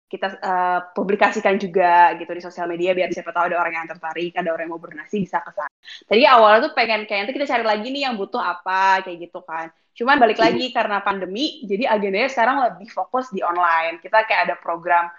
kita 0.07 0.37
uh, 0.45 0.79
publikasikan 0.93 1.57
juga 1.57 2.13
gitu 2.21 2.29
di 2.37 2.39
sosial 2.45 2.69
media 2.69 2.93
biar 2.93 3.09
siapa 3.09 3.33
tahu 3.33 3.49
ada 3.49 3.57
orang 3.57 3.81
yang 3.81 3.89
tertarik, 3.89 4.31
ada 4.37 4.53
orang 4.53 4.69
yang 4.69 4.73
mau 4.77 4.83
berdonasi 4.85 5.25
bisa 5.25 5.41
ke 5.41 5.51
sana. 5.51 5.73
Tadi 6.05 6.23
awalnya 6.29 6.69
tuh 6.69 6.73
pengen 6.77 7.09
kayak 7.09 7.25
nanti 7.25 7.33
kita 7.33 7.49
cari 7.49 7.65
lagi 7.65 7.87
nih 7.89 8.05
yang 8.05 8.15
butuh 8.15 8.37
apa 8.37 9.01
kayak 9.01 9.27
gitu 9.27 9.41
kan. 9.41 9.73
Cuman 9.93 10.17
balik 10.17 10.41
hmm. 10.41 10.45
lagi 10.49 10.65
karena 10.73 10.97
pandemi, 11.05 11.61
jadi 11.65 11.93
agendanya 11.93 12.29
sekarang 12.29 12.57
lebih 12.65 12.89
fokus 12.89 13.29
di 13.29 13.45
online. 13.45 14.01
Kita 14.01 14.25
kayak 14.25 14.49
ada 14.49 14.55
program 14.57 15.09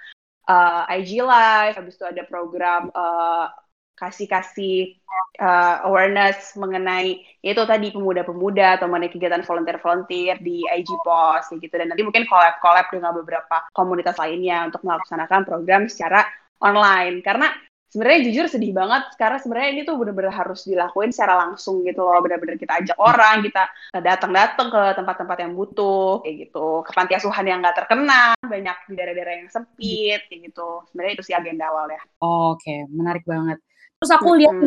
uh, 0.50 0.84
IG 0.90 1.22
Live, 1.22 1.78
habis 1.78 1.94
itu 1.94 2.06
ada 2.06 2.22
program 2.26 2.90
uh, 2.90 3.48
kasih-kasih 3.94 4.98
uh, 5.38 5.86
awareness 5.86 6.58
mengenai 6.58 7.22
itu 7.46 7.62
tadi 7.62 7.94
pemuda-pemuda 7.94 8.82
atau 8.82 8.90
mengenai 8.90 9.14
kegiatan 9.14 9.46
volunteer-volunteer 9.46 10.42
di 10.42 10.66
IG 10.66 10.90
Post 11.06 11.54
gitu 11.54 11.70
dan 11.70 11.94
nanti 11.94 12.02
mungkin 12.02 12.26
collab-collab 12.26 12.90
dengan 12.90 13.14
beberapa 13.14 13.62
komunitas 13.70 14.18
lainnya 14.18 14.66
untuk 14.66 14.82
melaksanakan 14.82 15.46
program 15.46 15.86
secara 15.86 16.26
online 16.58 17.22
karena 17.22 17.54
sebenarnya 17.94 18.26
jujur 18.26 18.50
sedih 18.50 18.74
banget 18.74 19.14
karena 19.14 19.38
sebenarnya 19.38 19.70
ini 19.70 19.80
tuh 19.86 19.94
benar-benar 19.94 20.34
harus 20.34 20.66
dilakuin 20.66 21.14
secara 21.14 21.46
langsung 21.46 21.86
gitu 21.86 22.02
loh. 22.02 22.18
Benar-benar 22.18 22.58
kita 22.58 22.82
ajak 22.82 22.98
orang 22.98 23.46
kita 23.46 23.70
datang-datang 24.02 24.66
ke 24.66 24.82
tempat-tempat 24.98 25.38
yang 25.46 25.54
butuh 25.54 26.18
kayak 26.26 26.50
gitu. 26.50 26.82
Ke 26.82 26.90
panti 26.90 27.14
asuhan 27.14 27.46
yang 27.46 27.62
nggak 27.62 27.86
terkena 27.86 28.34
banyak 28.42 28.76
di 28.90 28.94
daerah-daerah 28.98 29.34
yang 29.46 29.48
sempit 29.54 30.26
kayak 30.26 30.40
gitu. 30.50 30.82
Sebenarnya 30.90 31.12
itu 31.14 31.22
sih 31.22 31.38
agenda 31.38 31.70
awal 31.70 31.86
ya. 31.94 32.02
Oh, 32.18 32.58
oke 32.58 32.66
okay. 32.66 32.82
menarik 32.90 33.22
banget. 33.22 33.62
Terus 34.02 34.10
aku 34.10 34.36
lihat 34.36 34.58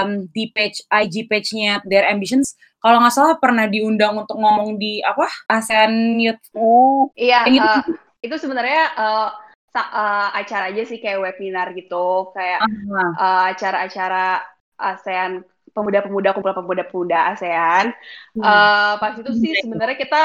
um, 0.00 0.24
di 0.32 0.48
page 0.50 0.80
IG 0.88 1.28
page-nya 1.28 1.84
Their 1.84 2.08
Ambitions. 2.08 2.56
Kalau 2.80 2.96
nggak 2.96 3.12
salah 3.12 3.36
pernah 3.36 3.68
diundang 3.68 4.16
untuk 4.16 4.40
ngomong 4.40 4.80
di 4.80 5.04
apa? 5.04 5.28
ASEAN 5.52 6.16
Youth. 6.16 6.40
Oh, 6.56 7.12
iya. 7.12 7.44
Uh, 7.44 7.84
itu 8.24 8.34
sebenarnya 8.40 8.88
uh, 8.96 9.28
uh, 9.78 10.28
acara 10.34 10.74
aja 10.74 10.82
sih 10.82 10.98
kayak 10.98 11.22
webinar 11.22 11.70
gitu, 11.78 12.34
kayak 12.34 12.66
uh, 12.90 13.54
acara-acara 13.54 14.42
ASEAN 14.74 15.46
pemuda-pemuda 15.70 16.34
kumpulan 16.34 16.56
pemuda-pemuda 16.58 17.18
ASEAN. 17.36 17.94
Hmm. 18.34 18.42
Uh, 18.42 18.94
pas 18.98 19.14
itu 19.14 19.30
sih 19.38 19.54
sebenarnya 19.62 19.96
kita 20.00 20.22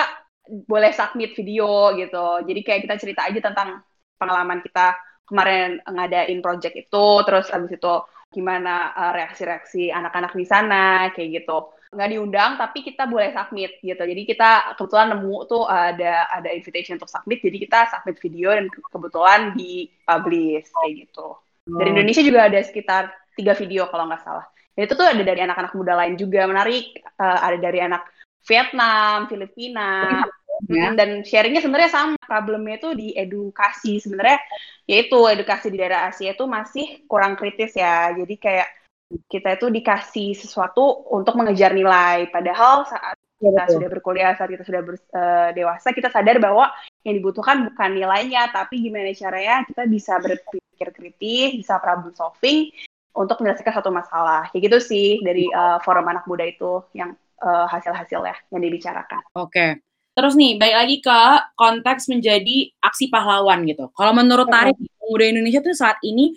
boleh 0.66 0.90
submit 0.94 1.38
video 1.38 1.94
gitu. 1.98 2.28
Jadi 2.46 2.60
kayak 2.66 2.82
kita 2.90 2.96
cerita 2.98 3.22
aja 3.30 3.40
tentang 3.42 3.86
pengalaman 4.18 4.66
kita 4.66 4.98
kemarin 5.26 5.82
ngadain 5.86 6.42
project 6.42 6.74
itu, 6.78 7.06
terus 7.26 7.50
abis 7.54 7.78
itu 7.78 7.94
gimana 8.34 8.94
uh, 8.94 9.12
reaksi-reaksi 9.14 9.94
anak-anak 9.94 10.34
di 10.34 10.46
sana 10.46 11.10
kayak 11.14 11.44
gitu 11.44 11.75
nggak 11.96 12.12
diundang 12.12 12.52
tapi 12.60 12.84
kita 12.84 13.08
boleh 13.08 13.32
submit 13.32 13.80
gitu. 13.80 14.04
Jadi 14.04 14.22
kita 14.28 14.76
kebetulan 14.76 15.16
nemu 15.16 15.36
tuh 15.48 15.64
ada 15.66 16.28
ada 16.28 16.50
invitation 16.52 17.00
untuk 17.00 17.10
submit 17.10 17.40
jadi 17.40 17.58
kita 17.64 17.80
submit 17.90 18.20
video 18.20 18.52
dan 18.52 18.68
kebetulan 18.68 19.42
di 19.56 19.88
publish 20.04 20.68
kayak 20.70 20.92
gitu. 21.08 21.40
Dari 21.66 21.90
oh. 21.90 21.94
Indonesia 21.98 22.22
juga 22.22 22.46
ada 22.46 22.60
sekitar 22.62 23.10
tiga 23.34 23.58
video 23.58 23.88
kalau 23.90 24.06
nggak 24.12 24.22
salah. 24.22 24.46
Dan 24.76 24.92
itu 24.92 24.94
tuh 24.94 25.08
ada 25.08 25.24
dari 25.24 25.42
anak-anak 25.42 25.74
muda 25.74 25.94
lain 25.96 26.16
juga. 26.20 26.46
Menarik 26.46 27.00
uh, 27.18 27.40
ada 27.42 27.58
dari 27.58 27.80
anak 27.80 28.06
Vietnam 28.46 29.26
Filipina 29.26 30.22
ya. 30.68 30.94
dan 30.94 31.24
sharingnya 31.24 31.64
sebenarnya 31.64 31.92
sama. 31.92 32.20
Problemnya 32.22 32.78
itu 32.78 32.90
di 32.94 33.08
edukasi. 33.16 33.98
Sebenarnya 34.04 34.38
yaitu 34.86 35.18
edukasi 35.26 35.74
di 35.74 35.80
daerah 35.82 36.12
Asia 36.12 36.36
itu 36.36 36.46
masih 36.46 37.08
kurang 37.10 37.34
kritis 37.40 37.74
ya. 37.74 38.14
Jadi 38.14 38.36
kayak 38.38 38.68
kita 39.30 39.58
itu 39.58 39.70
dikasih 39.70 40.34
sesuatu 40.34 41.06
untuk 41.14 41.38
mengejar 41.38 41.72
nilai 41.72 42.30
padahal 42.34 42.90
saat 42.90 43.18
kita 43.38 43.68
sudah 43.70 43.88
berkuliah 43.92 44.34
saat 44.34 44.50
kita 44.50 44.64
sudah 44.66 44.82
ber, 44.82 44.96
uh, 45.14 45.50
dewasa 45.54 45.94
kita 45.94 46.10
sadar 46.10 46.42
bahwa 46.42 46.72
yang 47.06 47.20
dibutuhkan 47.20 47.70
bukan 47.70 47.90
nilainya 47.94 48.50
tapi 48.50 48.82
gimana 48.82 49.14
caranya 49.14 49.62
kita 49.68 49.86
bisa 49.86 50.18
berpikir 50.18 50.88
kritis 50.96 51.62
bisa 51.62 51.78
problem 51.78 52.16
solving 52.18 52.74
untuk 53.16 53.40
menyelesaikan 53.40 53.76
satu 53.80 53.94
masalah 53.94 54.50
kayak 54.52 54.72
gitu 54.72 54.78
sih 54.82 55.08
dari 55.24 55.48
uh, 55.54 55.80
forum 55.86 56.10
anak 56.10 56.28
muda 56.28 56.44
itu 56.44 56.84
yang 56.92 57.16
uh, 57.40 57.66
hasil-hasilnya 57.72 58.36
yang 58.52 58.62
dibicarakan. 58.62 59.24
Oke. 59.40 59.52
Okay. 59.52 59.72
Terus 60.16 60.32
nih, 60.40 60.56
balik 60.56 60.78
lagi 60.80 60.98
ke 61.04 61.20
konteks 61.60 62.08
menjadi 62.08 62.72
aksi 62.80 63.12
pahlawan 63.12 63.68
gitu. 63.68 63.92
Kalau 63.92 64.16
menurut 64.16 64.48
Tarik, 64.48 64.80
pemuda 64.96 65.28
Indonesia 65.28 65.60
tuh 65.60 65.76
saat 65.76 66.00
ini 66.08 66.32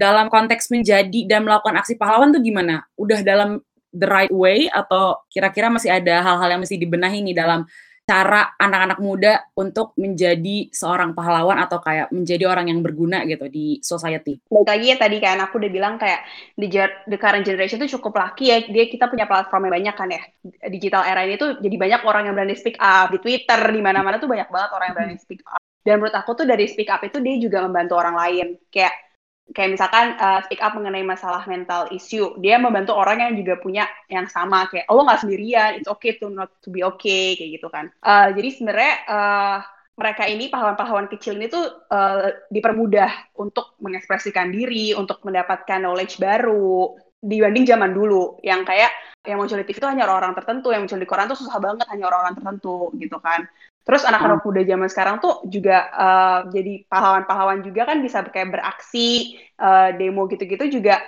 dalam 0.00 0.32
konteks 0.32 0.72
menjadi 0.72 1.28
dan 1.28 1.44
melakukan 1.44 1.76
aksi 1.76 2.00
pahlawan 2.00 2.32
tuh 2.32 2.40
gimana? 2.40 2.88
Udah 2.96 3.20
dalam 3.20 3.60
the 3.92 4.08
right 4.08 4.32
way 4.32 4.72
atau 4.72 5.20
kira-kira 5.28 5.68
masih 5.68 5.92
ada 5.92 6.24
hal-hal 6.24 6.56
yang 6.56 6.60
mesti 6.64 6.80
dibenahi 6.80 7.20
nih 7.20 7.36
dalam 7.36 7.68
cara 8.10 8.58
anak-anak 8.58 8.98
muda 8.98 9.38
untuk 9.54 9.94
menjadi 9.94 10.66
seorang 10.74 11.14
pahlawan 11.14 11.62
atau 11.62 11.78
kayak 11.78 12.10
menjadi 12.10 12.50
orang 12.50 12.66
yang 12.66 12.82
berguna 12.82 13.22
gitu 13.22 13.46
di 13.46 13.78
society. 13.86 14.42
Baik 14.50 14.66
lagi 14.66 14.86
ya 14.90 14.96
tadi 14.98 15.16
kan 15.22 15.38
aku 15.38 15.62
udah 15.62 15.70
bilang 15.70 15.94
kayak 15.94 16.26
di 16.58 16.66
the 17.06 17.18
current 17.20 17.46
generation 17.46 17.78
itu 17.78 17.94
cukup 18.00 18.18
laki 18.18 18.50
ya 18.50 18.66
dia 18.66 18.90
kita 18.90 19.06
punya 19.06 19.30
platform 19.30 19.70
yang 19.70 19.74
banyak 19.78 19.94
kan 19.94 20.08
ya 20.10 20.22
digital 20.66 21.06
era 21.06 21.22
ini 21.22 21.38
tuh 21.38 21.62
jadi 21.62 21.76
banyak 21.78 22.00
orang 22.02 22.22
yang 22.26 22.34
berani 22.34 22.58
speak 22.58 22.80
up 22.82 23.14
di 23.14 23.22
Twitter 23.22 23.60
di 23.70 23.78
mana-mana 23.84 24.18
tuh 24.18 24.26
banyak 24.26 24.50
banget 24.50 24.70
orang 24.74 24.86
yang 24.90 24.96
berani 24.98 25.16
speak 25.20 25.46
up 25.46 25.62
dan 25.86 26.02
menurut 26.02 26.16
aku 26.18 26.34
tuh 26.34 26.46
dari 26.50 26.66
speak 26.66 26.90
up 26.90 27.06
itu 27.06 27.22
dia 27.22 27.38
juga 27.38 27.62
membantu 27.62 27.94
orang 27.94 28.18
lain 28.18 28.46
kayak 28.74 29.09
kayak 29.50 29.74
misalkan 29.74 30.14
uh, 30.18 30.40
speak 30.46 30.62
up 30.62 30.74
mengenai 30.78 31.02
masalah 31.02 31.42
mental 31.50 31.90
issue 31.90 32.34
dia 32.38 32.56
membantu 32.58 32.94
orang 32.94 33.22
yang 33.22 33.34
juga 33.34 33.58
punya 33.58 33.84
yang 34.06 34.30
sama 34.30 34.70
kayak 34.70 34.86
oh, 34.86 34.98
lo 34.98 35.02
nggak 35.06 35.26
sendirian 35.26 35.78
it's 35.78 35.90
okay 35.90 36.14
to 36.18 36.30
not 36.30 36.50
to 36.62 36.70
be 36.70 36.82
okay 36.86 37.34
kayak 37.34 37.60
gitu 37.60 37.68
kan. 37.70 37.90
Uh, 38.02 38.30
jadi 38.34 38.48
sebenarnya 38.54 38.94
uh, 39.10 39.58
mereka 40.00 40.24
ini 40.24 40.48
pahlawan-pahlawan 40.48 41.12
kecil 41.12 41.36
ini 41.36 41.52
tuh 41.52 41.84
uh, 41.92 42.32
dipermudah 42.48 43.36
untuk 43.36 43.76
mengekspresikan 43.84 44.48
diri 44.48 44.96
untuk 44.96 45.20
mendapatkan 45.26 45.76
knowledge 45.76 46.16
baru 46.16 46.96
dibanding 47.20 47.68
zaman 47.68 47.92
dulu 47.92 48.40
yang 48.40 48.64
kayak 48.64 48.88
yang 49.28 49.36
muncul 49.36 49.60
di 49.60 49.68
TV 49.68 49.76
itu 49.76 49.84
hanya 49.84 50.08
orang-orang 50.08 50.32
tertentu 50.32 50.72
yang 50.72 50.88
muncul 50.88 50.96
di 50.96 51.04
koran 51.04 51.28
tuh 51.28 51.36
susah 51.36 51.60
banget 51.60 51.84
hanya 51.92 52.08
orang-orang 52.08 52.40
tertentu 52.40 52.88
gitu 52.96 53.20
kan 53.20 53.44
Terus 53.80 54.04
anak-anak 54.04 54.44
hmm. 54.44 54.46
muda 54.46 54.60
zaman 54.62 54.88
sekarang 54.92 55.16
tuh 55.24 55.34
juga 55.48 55.88
uh, 55.90 56.40
jadi 56.52 56.84
pahlawan-pahlawan 56.86 57.64
juga 57.64 57.88
kan 57.88 57.98
bisa 58.04 58.20
kayak 58.28 58.52
beraksi, 58.52 59.40
uh, 59.56 59.90
demo 59.96 60.28
gitu-gitu 60.28 60.80
juga 60.80 61.00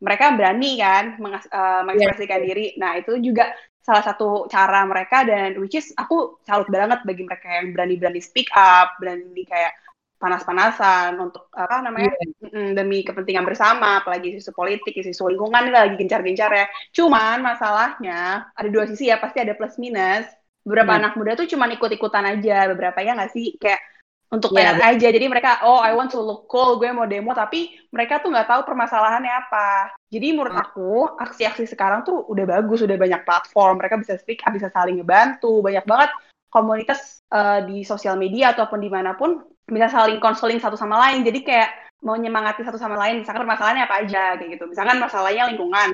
mereka 0.00 0.32
berani 0.32 0.80
kan 0.80 1.20
mengas 1.20 1.44
uh, 1.52 1.84
mengekspresikan 1.84 2.40
yeah. 2.40 2.46
diri. 2.48 2.66
Nah 2.80 2.96
itu 2.96 3.12
juga 3.20 3.52
salah 3.80 4.04
satu 4.04 4.48
cara 4.48 4.84
mereka 4.86 5.24
dan 5.24 5.58
which 5.60 5.76
is 5.76 5.92
aku 5.96 6.40
salut 6.44 6.68
banget 6.68 7.02
bagi 7.04 7.22
mereka 7.24 7.48
yang 7.60 7.76
berani-berani 7.76 8.20
speak 8.22 8.48
up, 8.56 8.96
berani 9.00 9.44
kayak 9.44 9.76
panas-panasan 10.20 11.16
untuk 11.16 11.48
apa 11.56 11.80
namanya 11.80 12.12
yeah. 12.44 12.76
demi 12.76 13.00
kepentingan 13.00 13.44
bersama, 13.44 14.04
apalagi 14.04 14.36
isu 14.36 14.52
politik, 14.52 14.92
isu 14.92 15.32
lingkungan 15.32 15.68
ini 15.68 15.72
lagi 15.72 15.96
gencar-gencar 15.96 16.50
ya. 16.52 16.66
Cuman 16.92 17.40
masalahnya 17.40 18.48
ada 18.52 18.68
dua 18.68 18.84
sisi 18.84 19.08
ya, 19.08 19.16
pasti 19.16 19.40
ada 19.40 19.56
plus 19.56 19.80
minus 19.80 20.28
beberapa 20.70 20.94
hmm. 20.94 21.00
anak 21.02 21.12
muda 21.18 21.34
tuh 21.34 21.50
cuma 21.50 21.66
ikut-ikutan 21.66 22.38
aja 22.38 22.70
beberapa 22.70 23.02
ya 23.02 23.18
nggak 23.18 23.34
sih? 23.34 23.58
Kayak 23.58 23.82
untuk 24.30 24.54
yeah, 24.54 24.78
aja. 24.78 25.10
Jadi 25.10 25.26
mereka 25.26 25.66
oh 25.66 25.82
I 25.82 25.90
want 25.90 26.14
to 26.14 26.22
look 26.22 26.46
cool 26.46 26.78
gue 26.78 26.86
mau 26.94 27.10
demo. 27.10 27.34
Tapi 27.34 27.74
mereka 27.90 28.22
tuh 28.22 28.30
nggak 28.30 28.46
tahu 28.46 28.62
permasalahannya 28.62 29.34
apa. 29.34 29.90
Jadi 30.06 30.30
menurut 30.30 30.54
hmm. 30.54 30.62
aku 30.62 30.90
aksi-aksi 31.18 31.66
sekarang 31.66 32.06
tuh 32.06 32.22
udah 32.30 32.46
bagus 32.46 32.86
udah 32.86 32.94
banyak 32.94 33.26
platform. 33.26 33.82
Mereka 33.82 33.98
bisa 33.98 34.14
speak 34.22 34.46
bisa 34.54 34.70
saling 34.70 35.02
ngebantu. 35.02 35.58
Banyak 35.58 35.82
banget 35.82 36.10
komunitas 36.46 37.26
uh, 37.34 37.66
di 37.66 37.82
sosial 37.82 38.14
media 38.14 38.54
ataupun 38.54 38.78
di 38.78 38.90
mana 38.90 39.18
pun 39.18 39.42
bisa 39.66 39.90
saling 39.90 40.22
konseling 40.22 40.62
satu 40.62 40.78
sama 40.78 41.02
lain. 41.10 41.26
Jadi 41.26 41.42
kayak 41.42 41.90
mau 42.06 42.14
nyemangati 42.14 42.62
satu 42.62 42.78
sama 42.78 42.94
lain. 43.02 43.26
Misalkan 43.26 43.42
permasalahannya 43.42 43.84
apa 43.90 43.96
aja 44.06 44.38
kayak 44.38 44.50
gitu. 44.54 44.64
Misalkan 44.70 45.02
masalahnya 45.02 45.50
lingkungan 45.50 45.90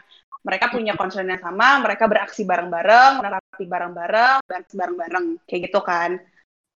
mereka 0.47 0.71
punya 0.71 0.95
concern 0.95 1.27
yang 1.27 1.43
sama, 1.43 1.83
mereka 1.83 2.07
beraksi 2.07 2.47
bareng-bareng, 2.47 3.19
menerapi 3.19 3.65
bareng-bareng, 3.67 4.47
dan 4.47 4.63
bareng-bareng, 4.63 5.25
kayak 5.43 5.61
gitu 5.67 5.81
kan. 5.83 6.23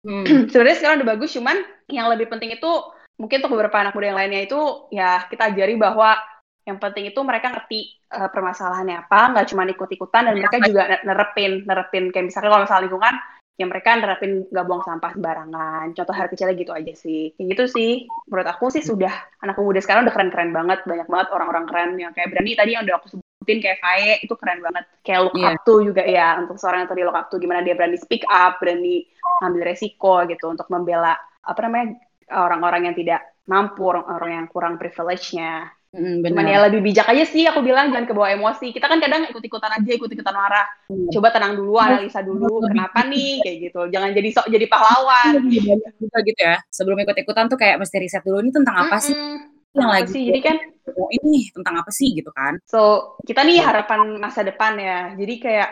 Hmm. 0.02 0.26
Sebenarnya 0.50 0.76
sekarang 0.82 0.96
udah 0.98 1.10
bagus, 1.14 1.30
cuman 1.38 1.56
yang 1.86 2.10
lebih 2.10 2.26
penting 2.26 2.50
itu 2.50 2.70
mungkin 3.14 3.38
untuk 3.46 3.54
beberapa 3.54 3.78
anak 3.78 3.94
muda 3.94 4.10
yang 4.10 4.18
lainnya 4.18 4.40
itu 4.48 4.60
ya 4.88 5.28
kita 5.28 5.52
ajari 5.52 5.76
bahwa 5.76 6.16
yang 6.64 6.80
penting 6.80 7.12
itu 7.12 7.20
mereka 7.22 7.52
ngerti 7.52 8.02
uh, 8.10 8.26
permasalahannya 8.26 9.06
apa, 9.06 9.20
nggak 9.38 9.46
cuma 9.54 9.62
ikut-ikutan 9.70 10.22
dan 10.28 10.34
mereka 10.34 10.58
juga 10.66 10.82
nerepin, 11.06 11.62
nerepin 11.62 12.04
kayak 12.10 12.26
misalnya 12.26 12.50
kalau 12.50 12.64
masalah 12.66 12.82
lingkungan, 12.84 13.14
ya 13.60 13.68
mereka 13.68 13.92
nerapin 14.00 14.48
nggak 14.48 14.64
buang 14.64 14.82
sampah 14.88 15.12
sembarangan. 15.12 15.86
Contoh 15.92 16.14
hal 16.16 16.26
kecilnya 16.32 16.56
gitu 16.56 16.72
aja 16.72 16.92
sih. 16.96 17.36
Kayak 17.36 17.46
gitu 17.52 17.64
sih. 17.76 17.90
Menurut 18.32 18.48
aku 18.48 18.72
sih 18.72 18.80
sudah 18.80 19.12
anak 19.44 19.60
muda 19.60 19.84
sekarang 19.84 20.08
udah 20.08 20.14
keren-keren 20.16 20.50
banget. 20.56 20.80
Banyak 20.88 21.08
banget 21.12 21.28
orang-orang 21.28 21.64
keren 21.68 21.90
yang 22.00 22.12
kayak 22.16 22.32
berani 22.32 22.56
tadi 22.56 22.70
yang 22.72 22.88
udah 22.88 22.96
aku 22.96 23.06
sebut 23.12 23.19
sebutin 23.40 23.64
kayak 23.64 23.80
Faye 23.80 24.12
itu 24.20 24.36
keren 24.36 24.60
banget. 24.60 24.84
Kayak 25.00 25.20
look 25.24 25.36
yeah. 25.40 25.56
up 25.56 25.64
to 25.64 25.74
juga 25.80 26.04
ya 26.04 26.36
untuk 26.44 26.60
seorang 26.60 26.84
yang 26.84 26.90
tadi 26.92 27.02
look 27.08 27.16
up 27.16 27.32
to 27.32 27.40
gimana 27.40 27.64
dia 27.64 27.72
berani 27.72 27.96
speak 27.96 28.20
up, 28.28 28.60
berani 28.60 29.08
ambil 29.40 29.64
resiko 29.64 30.28
gitu 30.28 30.52
untuk 30.52 30.68
membela 30.68 31.16
apa 31.40 31.60
namanya 31.64 31.96
orang-orang 32.28 32.92
yang 32.92 32.96
tidak 33.00 33.24
mampu, 33.48 33.88
orang-orang 33.88 34.44
yang 34.44 34.46
kurang 34.52 34.76
privilege-nya 34.76 35.72
Mm, 35.90 36.22
Cuman 36.22 36.46
benar. 36.46 36.54
ya 36.54 36.58
lebih 36.70 36.86
bijak 36.86 37.02
aja 37.10 37.26
sih 37.26 37.50
aku 37.50 37.66
bilang 37.66 37.90
jangan 37.90 38.06
kebawa 38.06 38.30
emosi. 38.30 38.70
Kita 38.70 38.86
kan 38.86 39.02
kadang 39.02 39.26
ikut-ikutan 39.26 39.74
aja, 39.74 39.90
ikut-ikutan 39.90 40.30
marah. 40.30 40.62
Iya. 40.86 41.18
Coba 41.18 41.34
tenang 41.34 41.58
dulu, 41.58 41.82
analisa 41.82 42.22
dulu 42.22 42.62
kenapa 42.62 43.10
nih 43.10 43.42
kayak 43.42 43.56
gitu. 43.58 43.80
Jangan 43.90 44.14
jadi 44.14 44.28
sok 44.30 44.46
jadi 44.54 44.70
pahlawan. 44.70 45.42
Lebih 45.42 45.66
banyak 45.66 45.92
juga 45.98 46.18
gitu 46.22 46.40
ya. 46.46 46.56
Sebelum 46.70 46.94
ikut-ikutan 47.02 47.50
tuh 47.50 47.58
kayak 47.58 47.82
mesti 47.82 47.96
riset 47.98 48.22
dulu 48.22 48.38
ini 48.38 48.54
tentang 48.54 48.86
apa 48.86 49.02
sih 49.02 49.18
Mm-mm. 49.18 49.49
Yang 49.76 49.90
Apa 49.90 50.02
lagi 50.02 50.10
sih? 50.10 50.22
Jadi 50.28 50.40
kan 50.42 50.56
oh, 50.98 51.08
ini 51.14 51.46
tentang 51.54 51.74
apa 51.80 51.90
sih 51.94 52.10
gitu 52.18 52.30
kan. 52.34 52.58
so 52.66 53.14
kita 53.26 53.46
nih 53.46 53.62
harapan 53.62 54.18
masa 54.18 54.42
depan 54.42 54.74
ya. 54.78 55.14
Jadi 55.14 55.34
kayak 55.38 55.70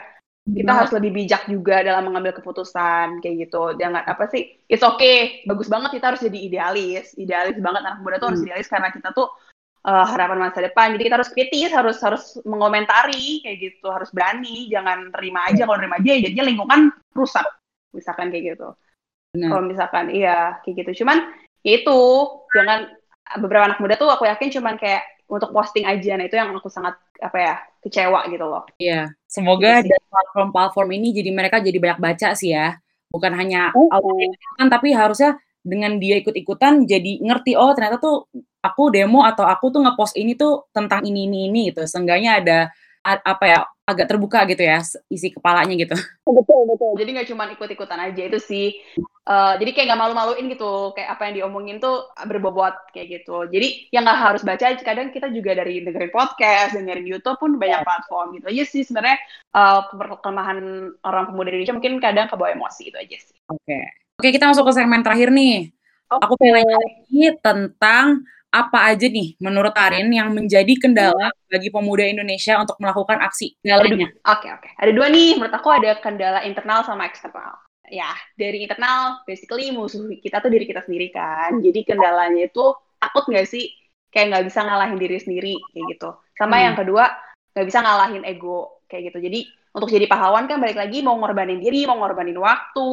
kita 0.48 0.72
harus 0.72 0.90
lebih 0.96 1.12
bijak 1.12 1.44
juga 1.44 1.84
dalam 1.84 2.08
mengambil 2.08 2.32
keputusan 2.32 3.20
kayak 3.20 3.48
gitu. 3.48 3.76
Jangan 3.76 4.02
apa 4.08 4.24
sih? 4.32 4.56
It's 4.70 4.80
okay, 4.80 5.44
bagus 5.44 5.68
banget 5.68 6.00
kita 6.00 6.14
harus 6.14 6.24
jadi 6.24 6.38
idealis. 6.40 7.12
Idealis 7.20 7.58
banget 7.60 7.84
anak 7.84 8.00
muda 8.00 8.16
tuh 8.16 8.32
harus 8.32 8.40
Hmm. 8.40 8.48
idealis 8.48 8.68
karena 8.72 8.88
kita 8.88 9.12
tuh 9.12 9.28
uh, 9.84 10.06
harapan 10.08 10.38
masa 10.48 10.64
depan. 10.64 10.96
Jadi 10.96 11.02
kita 11.04 11.16
harus 11.20 11.30
kritis, 11.36 11.70
harus 11.74 11.98
harus 12.00 12.24
mengomentari 12.48 13.44
kayak 13.44 13.58
gitu, 13.60 13.86
harus 13.92 14.08
berani, 14.08 14.72
jangan 14.72 15.12
terima 15.12 15.52
aja. 15.52 15.68
Kalau 15.68 15.78
terima 15.78 16.00
aja 16.00 16.10
ya 16.16 16.20
jadinya 16.24 16.44
lingkungan 16.48 16.80
rusak. 17.12 17.44
Misalkan 17.92 18.32
kayak 18.32 18.56
gitu. 18.56 18.68
Benar. 19.36 19.48
Kalau 19.52 19.62
misalkan 19.68 20.04
iya 20.08 20.56
kayak 20.64 20.74
gitu. 20.80 21.04
Cuman 21.04 21.28
ya 21.60 21.84
itu 21.84 21.98
jangan 22.56 22.88
beberapa 23.36 23.64
anak 23.68 23.78
muda 23.82 23.94
tuh 24.00 24.08
aku 24.08 24.24
yakin 24.24 24.48
cuman 24.56 24.74
kayak 24.80 25.02
untuk 25.28 25.52
posting 25.52 25.84
aja. 25.84 26.16
Nah 26.16 26.24
itu 26.24 26.36
yang 26.40 26.50
aku 26.56 26.72
sangat 26.72 26.96
apa 27.20 27.36
ya 27.36 27.54
kecewa 27.84 28.24
gitu 28.32 28.44
loh. 28.48 28.64
Iya, 28.80 29.12
semoga 29.28 29.84
Gitu 29.84 29.92
dari 29.92 30.04
platform-platform 30.08 30.88
ini 30.96 31.08
jadi 31.12 31.30
mereka 31.34 31.56
jadi 31.60 31.76
banyak 31.76 32.00
baca 32.00 32.28
sih 32.32 32.56
ya. 32.56 32.78
Bukan 33.12 33.32
hanya 33.36 33.72
Oh. 33.76 33.88
audio 33.92 34.28
kan 34.60 34.68
tapi 34.72 34.92
harusnya 34.96 35.36
dengan 35.60 36.00
dia 36.00 36.16
ikut-ikutan 36.22 36.88
jadi 36.88 37.20
ngerti 37.20 37.52
oh 37.58 37.72
ternyata 37.76 38.00
tuh 38.00 38.24
aku 38.64 38.82
demo 38.94 39.20
atau 39.24 39.44
aku 39.44 39.68
tuh 39.74 39.80
ngepost 39.84 40.16
ini 40.16 40.32
tuh 40.38 40.68
tentang 40.72 41.04
ini 41.04 41.28
ini 41.28 41.38
ini 41.52 41.60
gitu. 41.72 41.84
Seenggaknya 41.84 42.40
ada 42.40 42.58
apa 43.04 43.44
ya 43.46 43.58
agak 43.88 44.06
terbuka 44.10 44.44
gitu 44.48 44.62
ya 44.62 44.84
isi 45.08 45.32
kepalanya 45.32 45.74
gitu. 45.76 45.96
betul 46.28 46.68
betul 46.68 46.92
jadi 47.00 47.10
nggak 47.18 47.28
cuma 47.32 47.48
ikut-ikutan 47.48 48.00
aja 48.04 48.22
itu 48.28 48.38
sih 48.38 48.68
Eh, 49.28 49.54
jadi 49.60 49.70
kayak 49.76 49.86
nggak 49.92 50.00
malu-maluin 50.00 50.48
gitu 50.48 50.96
kayak 50.96 51.12
apa 51.12 51.28
yang 51.28 51.34
diomongin 51.36 51.76
tuh 51.76 52.08
berbobot 52.24 52.72
kayak 52.96 53.20
gitu 53.20 53.44
jadi 53.52 53.92
yang 53.92 54.08
nggak 54.08 54.20
harus 54.24 54.40
baca 54.40 54.72
kadang 54.80 55.12
kita 55.12 55.28
juga 55.28 55.52
dari 55.52 55.84
dengerin 55.84 56.08
podcast 56.08 56.72
dengerin 56.72 57.04
YouTube 57.04 57.36
pun 57.36 57.60
banyak 57.60 57.84
platform 57.84 58.40
gitu 58.40 58.48
aja 58.48 58.64
sih 58.64 58.88
sebenarnya 58.88 59.20
eh, 59.52 59.80
kelemahan 60.24 60.88
orang 61.04 61.28
pemuda 61.28 61.52
Indonesia 61.52 61.76
mungkin 61.76 62.00
kadang 62.00 62.32
kebawa 62.32 62.56
emosi 62.56 62.88
itu 62.88 62.96
aja 62.96 63.16
sih 63.20 63.36
Oke. 63.52 63.78
Oke, 64.16 64.32
kita 64.32 64.48
masuk 64.50 64.64
ke 64.66 64.72
segmen 64.74 65.04
terakhir 65.04 65.30
nih. 65.30 65.70
Aku 66.10 66.34
pengen 66.40 66.58
nanya 66.58 66.74
lagi 66.80 67.22
tentang 67.38 68.26
apa 68.48 68.78
aja 68.88 69.06
nih 69.12 69.36
menurut 69.44 69.76
Arin 69.76 70.08
yang 70.08 70.32
menjadi 70.32 70.72
kendala 70.80 71.28
bagi 71.52 71.68
pemuda 71.68 72.04
Indonesia 72.08 72.56
untuk 72.56 72.80
melakukan 72.80 73.20
aksi 73.20 73.60
kendalanya. 73.60 74.08
Oke 74.24 74.48
oke. 74.48 74.68
Ada 74.80 74.90
dua 74.96 75.06
nih. 75.12 75.36
Menurut 75.36 75.52
aku 75.52 75.68
ada 75.68 76.00
kendala 76.00 76.40
internal 76.48 76.80
sama 76.84 77.04
eksternal. 77.04 77.60
Ya 77.88 78.08
dari 78.36 78.64
internal, 78.64 79.20
basically 79.28 79.68
musuh 79.72 80.04
kita 80.20 80.40
tuh 80.44 80.48
diri 80.52 80.64
kita 80.68 80.84
sendiri 80.84 81.08
kan. 81.12 81.60
Jadi 81.60 81.84
kendalanya 81.88 82.48
itu 82.48 82.72
takut 83.00 83.24
nggak 83.28 83.48
sih? 83.48 83.68
Kayak 84.08 84.26
nggak 84.32 84.44
bisa 84.48 84.60
ngalahin 84.64 84.98
diri 85.00 85.16
sendiri 85.20 85.54
kayak 85.72 85.84
gitu. 85.96 86.10
Sama 86.36 86.56
Hmm. 86.60 86.64
yang 86.72 86.76
kedua 86.76 87.04
nggak 87.52 87.66
bisa 87.68 87.78
ngalahin 87.84 88.24
ego 88.24 88.80
kayak 88.88 89.12
gitu. 89.12 89.18
Jadi 89.28 89.40
untuk 89.76 89.88
jadi 89.92 90.08
pahlawan 90.08 90.48
kan 90.48 90.56
balik 90.60 90.80
lagi 90.80 91.04
mau 91.04 91.16
ngorbanin 91.20 91.60
diri, 91.60 91.84
mau 91.84 92.00
ngorbanin 92.00 92.36
waktu. 92.40 92.88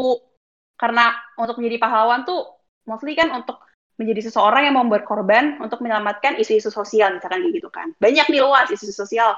Karena 0.75 1.15
untuk 1.39 1.55
menjadi 1.59 1.79
pahlawan 1.79 2.27
tuh 2.27 2.43
mostly 2.85 3.15
kan 3.15 3.31
untuk 3.31 3.57
menjadi 3.95 4.27
seseorang 4.27 4.67
yang 4.67 4.75
mau 4.75 4.87
berkorban 4.87 5.59
untuk 5.63 5.79
menyelamatkan 5.79 6.35
isu-isu 6.35 6.67
sosial 6.67 7.15
misalkan 7.15 7.43
kayak 7.43 7.55
gitu 7.63 7.69
kan. 7.71 7.95
Banyak 7.99 8.27
nih 8.27 8.41
luas 8.43 8.67
isu 8.71 8.91
sosial 8.91 9.35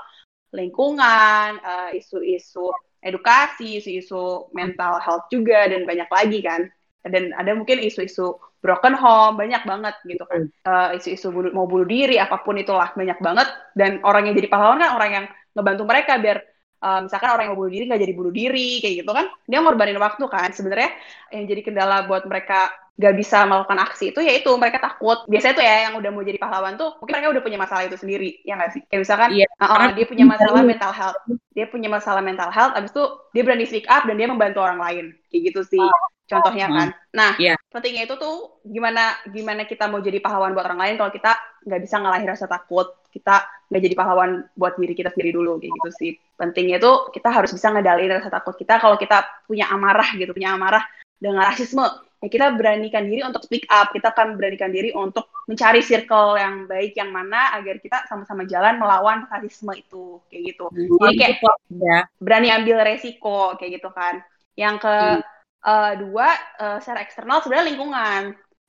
lingkungan, 0.53 1.61
eh, 1.61 2.01
isu-isu 2.01 2.73
edukasi, 3.03 3.77
isu-isu 3.77 4.49
mental 4.57 4.97
health 4.97 5.29
juga 5.29 5.69
dan 5.69 5.85
banyak 5.85 6.09
lagi 6.09 6.39
kan. 6.41 6.61
Dan 7.07 7.31
ada 7.37 7.53
mungkin 7.55 7.79
isu-isu 7.79 8.35
broken 8.59 8.97
home 8.97 9.37
banyak 9.37 9.61
banget 9.63 9.95
gitu 10.03 10.25
kan. 10.25 10.49
Eh, 10.49 10.89
isu-isu 10.97 11.29
bunuh- 11.29 11.53
mau 11.53 11.69
bunuh 11.69 11.85
diri 11.85 12.17
apa 12.17 12.41
pun 12.41 12.57
itulah 12.57 12.91
banyak 12.97 13.21
banget 13.21 13.47
dan 13.77 14.01
orang 14.01 14.27
yang 14.27 14.35
jadi 14.35 14.49
pahlawan 14.49 14.81
kan 14.81 14.91
orang 14.97 15.11
yang 15.13 15.25
ngebantu 15.53 15.83
mereka 15.85 16.17
biar 16.17 16.37
eh, 16.83 16.99
misalkan 17.05 17.29
orang 17.33 17.43
yang 17.49 17.53
mau 17.53 17.61
bunuh 17.65 17.73
diri 17.73 17.83
nggak 17.89 18.01
jadi 18.01 18.13
bunuh 18.13 18.33
diri 18.33 18.69
kayak 18.83 18.95
gitu 19.03 19.11
kan. 19.13 19.25
Dia 19.49 19.59
ngorbanin 19.63 19.97
waktu 19.97 20.23
kan. 20.29 20.49
Sebenarnya 20.53 20.89
yang 21.33 21.43
jadi 21.49 21.61
kendala 21.65 22.05
buat 22.05 22.23
mereka 22.29 22.69
gak 22.97 23.13
bisa 23.13 23.45
melakukan 23.45 23.77
aksi 23.77 24.09
itu 24.09 24.19
yaitu 24.25 24.49
mereka 24.57 24.81
takut. 24.81 25.21
Biasanya 25.29 25.53
tuh 25.53 25.65
ya 25.65 25.75
yang 25.89 25.93
udah 26.01 26.09
mau 26.09 26.25
jadi 26.25 26.41
pahlawan 26.41 26.81
tuh 26.81 26.97
mungkin 26.97 27.13
mereka 27.13 27.29
udah 27.29 27.43
punya 27.45 27.59
masalah 27.61 27.85
itu 27.85 27.93
sendiri 27.93 28.41
ya 28.41 28.57
nggak 28.57 28.71
sih? 28.73 28.81
Kayak 28.89 29.01
misalkan 29.05 29.29
Iya, 29.37 29.47
uh, 29.61 29.65
uh, 29.69 29.89
dia 29.93 30.05
punya 30.09 30.25
masalah 30.25 30.61
mental 30.65 30.91
health. 30.97 31.19
Dia 31.53 31.65
punya 31.69 31.89
masalah 31.93 32.21
mental 32.25 32.49
health 32.49 32.73
abis 32.73 32.89
itu 32.89 33.05
dia 33.37 33.43
berani 33.45 33.69
speak 33.69 33.85
up 33.85 34.09
dan 34.09 34.17
dia 34.17 34.25
membantu 34.25 34.65
orang 34.65 34.81
lain. 34.81 35.05
Kayak 35.29 35.41
gitu 35.53 35.61
sih 35.77 35.85
contohnya 36.25 36.67
kan. 36.73 36.87
Nah 37.13 37.31
Iya. 37.37 37.53
pentingnya 37.69 38.09
itu 38.09 38.17
tuh 38.17 38.65
gimana 38.65 39.13
gimana 39.29 39.69
kita 39.69 39.85
mau 39.85 40.01
jadi 40.01 40.17
pahlawan 40.17 40.57
buat 40.57 40.65
orang 40.65 40.81
lain 40.81 40.95
kalau 40.97 41.13
kita 41.13 41.37
nggak 41.69 41.81
bisa 41.85 41.95
ngalahin 42.01 42.27
rasa 42.33 42.49
takut. 42.49 42.97
Kita 43.13 43.45
nggak 43.69 43.81
jadi 43.85 43.93
pahlawan 43.93 44.41
buat 44.57 44.73
diri 44.81 44.97
kita 44.97 45.13
sendiri 45.13 45.37
dulu 45.37 45.61
kayak 45.61 45.69
gitu 45.69 45.89
sih 45.93 46.11
pentingnya 46.37 46.77
itu 46.77 46.91
kita 47.11 47.33
harus 47.33 47.49
bisa 47.49 47.73
ngedalin 47.73 48.21
rasa 48.21 48.29
takut 48.29 48.53
kita 48.53 48.77
kalau 48.77 48.95
kita 48.95 49.25
punya 49.49 49.67
amarah 49.67 50.05
gitu 50.13 50.31
punya 50.31 50.53
amarah 50.53 50.85
dengan 51.17 51.49
rasisme 51.49 51.81
ya 52.21 52.29
kita 52.29 52.53
beranikan 52.53 53.05
diri 53.05 53.25
untuk 53.25 53.41
speak 53.45 53.65
up 53.69 53.89
kita 53.89 54.13
akan 54.13 54.37
beranikan 54.37 54.69
diri 54.69 54.93
untuk 54.93 55.29
mencari 55.49 55.81
circle 55.81 56.37
yang 56.37 56.65
baik 56.69 56.93
yang 56.93 57.09
mana 57.09 57.57
agar 57.57 57.81
kita 57.81 58.05
sama-sama 58.05 58.45
jalan 58.45 58.77
melawan 58.77 59.25
rasisme 59.29 59.73
itu 59.73 60.21
kayak 60.29 60.53
gitu 60.53 60.65
Jadi 60.73 61.17
kayak- 61.17 61.41
ya. 61.73 61.99
berani 62.21 62.49
ambil 62.53 62.77
resiko 62.85 63.55
kayak 63.55 63.81
gitu 63.81 63.89
kan. 63.95 64.21
Yang 64.59 64.75
ke 64.83 64.95
Hmm. 64.97 65.21
eh, 65.67 65.93
dua 66.03 66.27
eh, 66.59 66.77
secara 66.83 66.99
eksternal 67.01 67.39
sebenarnya 67.41 67.69
lingkungan. 67.73 68.21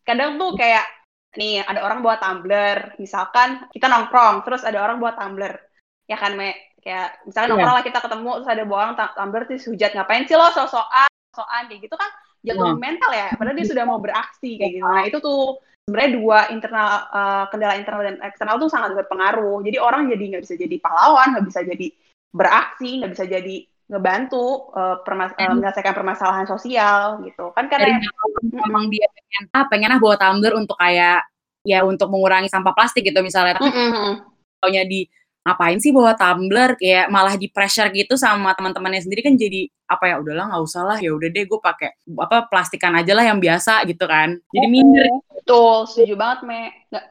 Kadang 0.07 0.38
tuh 0.38 0.54
kayak 0.54 0.87
nih 1.35 1.66
ada 1.66 1.83
orang 1.85 2.00
bawa 2.00 2.16
tumbler, 2.22 2.94
misalkan 2.96 3.66
kita 3.74 3.90
nongkrong 3.90 4.46
terus 4.46 4.62
ada 4.64 4.78
orang 4.81 5.02
bawa 5.02 5.18
tumbler. 5.18 5.59
Ya 6.07 6.16
kan, 6.16 6.38
Me? 6.38 6.57
Kayak 6.88 7.20
Iya. 7.29 7.53
nongkrong 7.53 7.77
lah 7.77 7.85
kita 7.85 7.98
ketemu 8.01 8.31
terus 8.40 8.48
ada 8.48 8.64
orang 8.64 8.96
tumbler 8.96 9.42
terus 9.44 9.64
hujat 9.68 9.90
ngapain 9.92 10.24
sih 10.24 10.37
lo 10.40 10.48
sok-sokan, 10.48 11.11
sokan 11.37 11.62
kayak 11.68 11.81
gitu 11.85 11.96
kan 12.01 12.09
jatuh 12.40 12.64
Hmm. 12.72 12.81
mental 12.81 13.11
ya. 13.12 13.29
Padahal 13.37 13.57
dia 13.61 13.66
sudah 13.68 13.85
mau 13.85 14.01
beraksi 14.01 14.57
kayak 14.57 14.72
gitu. 14.81 14.88
Nah, 14.88 15.05
itu 15.05 15.18
tuh 15.20 15.61
sebenarnya 15.85 16.12
dua 16.16 16.38
internal 16.48 16.88
eh, 17.12 17.44
kendala 17.53 17.74
internal 17.77 18.03
dan 18.09 18.16
eksternal 18.24 18.57
tuh 18.57 18.70
sangat 18.72 18.96
berpengaruh. 18.96 19.61
Jadi 19.68 19.77
orang 19.77 20.09
jadi 20.09 20.24
nggak 20.33 20.42
bisa 20.48 20.55
jadi 20.57 20.77
pahlawan, 20.81 21.37
nggak 21.37 21.46
bisa 21.53 21.61
jadi 21.68 21.87
beraksi, 22.33 22.90
nggak 23.05 23.12
bisa 23.12 23.24
jadi 23.29 23.57
ngebantu 23.88 24.72
eh, 24.72 24.96
permas- 25.05 25.37
eh, 25.37 25.48
menyelesaikan 25.48 25.92
permasalahan 25.92 26.46
sosial 26.48 27.20
gitu. 27.29 27.53
Kan 27.53 27.68
karena 27.68 28.01
memang 28.48 28.88
dia 28.88 29.05
pengen 29.12 29.44
ah 29.53 29.64
pengen 29.68 29.92
ah 29.92 29.98
bawa 30.01 30.16
tumbler 30.16 30.57
untuk 30.57 30.77
kayak 30.81 31.20
ya 31.68 31.85
untuk 31.85 32.09
mengurangi 32.09 32.48
sampah 32.48 32.72
plastik 32.72 33.05
gitu 33.05 33.20
misalnya. 33.20 33.61
Tapi 33.61 33.68
Mm-mm. 33.68 34.12
taunya 34.62 34.88
di 34.88 35.05
ngapain 35.48 35.80
sih 35.80 35.90
bawa 35.96 36.12
tumbler 36.12 36.76
kayak 36.76 37.08
malah 37.08 37.34
di 37.40 37.48
pressure 37.48 37.88
gitu 37.96 38.20
sama 38.20 38.52
teman-temannya 38.52 39.00
sendiri 39.00 39.24
kan 39.24 39.34
jadi 39.40 39.64
apa 39.88 40.04
ya 40.04 40.16
udahlah 40.20 40.52
nggak 40.52 40.62
usah 40.68 40.82
lah 40.84 40.98
ya 41.00 41.16
udah 41.16 41.28
deh 41.32 41.48
gue 41.48 41.61
pakai 41.64 41.96
apa 42.20 42.44
plastikan 42.52 42.92
aja 42.92 43.16
lah 43.16 43.24
yang 43.24 43.40
biasa 43.40 43.88
gitu 43.88 44.04
kan 44.04 44.37
jadi 44.52 44.66
minder 44.68 45.08
Betul, 45.48 45.88
setuju 45.88 46.12
banget, 46.12 46.44
Me. 46.44 46.61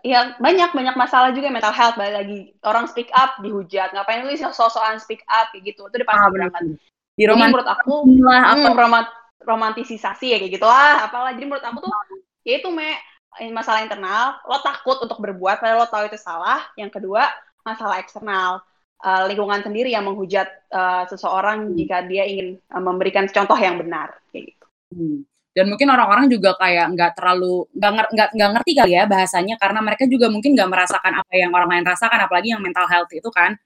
Ya, 0.06 0.38
banyak, 0.38 0.70
banyak 0.70 0.94
masalah 0.94 1.34
juga 1.34 1.50
mental 1.50 1.74
health. 1.74 1.98
Balik 1.98 2.22
lagi, 2.22 2.40
orang 2.62 2.86
speak 2.86 3.10
up, 3.18 3.34
dihujat. 3.42 3.98
Ngapain 3.98 4.30
lu 4.30 4.38
sok-sokan 4.38 5.02
speak 5.02 5.26
up, 5.26 5.50
kayak 5.50 5.74
gitu. 5.74 5.90
Itu 5.90 6.06
pasti 6.06 6.22
ah, 6.22 6.30
bener. 6.30 6.54
banget. 6.54 6.78
di 7.18 7.26
Jadi 7.26 7.34
romantis 7.34 7.50
menurut 7.50 7.70
aku, 7.74 7.94
lah 8.22 8.44
apa 8.54 8.68
hmm, 8.70 8.78
romant- 8.78 9.16
romantisasi 9.42 10.28
ya 10.30 10.38
kayak 10.38 10.54
gitu 10.54 10.70
lah. 10.70 11.10
Apalah, 11.10 11.34
jadi 11.34 11.50
menurut 11.50 11.66
aku 11.66 11.90
tuh, 11.90 11.90
ya 12.46 12.62
itu, 12.62 12.70
Me, 12.70 12.94
masalah 13.50 13.82
internal, 13.82 14.38
lo 14.46 14.62
takut 14.62 15.02
untuk 15.02 15.18
berbuat, 15.18 15.58
padahal 15.58 15.82
lo 15.82 15.90
tahu 15.90 16.06
itu 16.06 16.22
salah. 16.22 16.62
Yang 16.78 17.02
kedua, 17.02 17.26
masalah 17.68 18.00
eksternal. 18.00 18.64
Eh, 18.98 19.24
lingkungan 19.30 19.62
sendiri 19.62 19.94
yang 19.94 20.08
menghujat 20.10 20.48
eh, 20.74 21.04
seseorang 21.06 21.76
jika 21.76 22.02
dia 22.08 22.26
ingin 22.26 22.58
eh, 22.58 22.82
memberikan 22.82 23.28
contoh 23.30 23.54
yang 23.54 23.78
benar, 23.78 24.16
kayak 24.32 24.56
gitu. 24.56 24.66
Hmm. 24.96 25.20
dan 25.58 25.74
mungkin 25.74 25.90
orang-orang 25.90 26.30
juga 26.30 26.54
kayak 26.54 26.94
nggak 26.94 27.12
terlalu 27.18 27.66
nggak 27.74 27.92
nggak 28.14 28.30
nggak 28.38 28.52
ngerti 28.54 28.72
kali 28.78 28.94
ya 28.94 29.04
bahasanya 29.10 29.58
karena 29.58 29.82
mereka 29.82 30.06
juga 30.06 30.30
mungkin 30.30 30.54
nggak 30.54 30.70
merasakan 30.70 31.14
apa 31.18 31.34
yang 31.34 31.50
orang 31.50 31.70
lain 31.74 31.86
rasakan 31.90 32.20
apalagi 32.22 32.54
yang 32.54 32.62
mental 32.62 32.86
health 32.86 33.10
itu 33.10 33.26
kan 33.34 33.58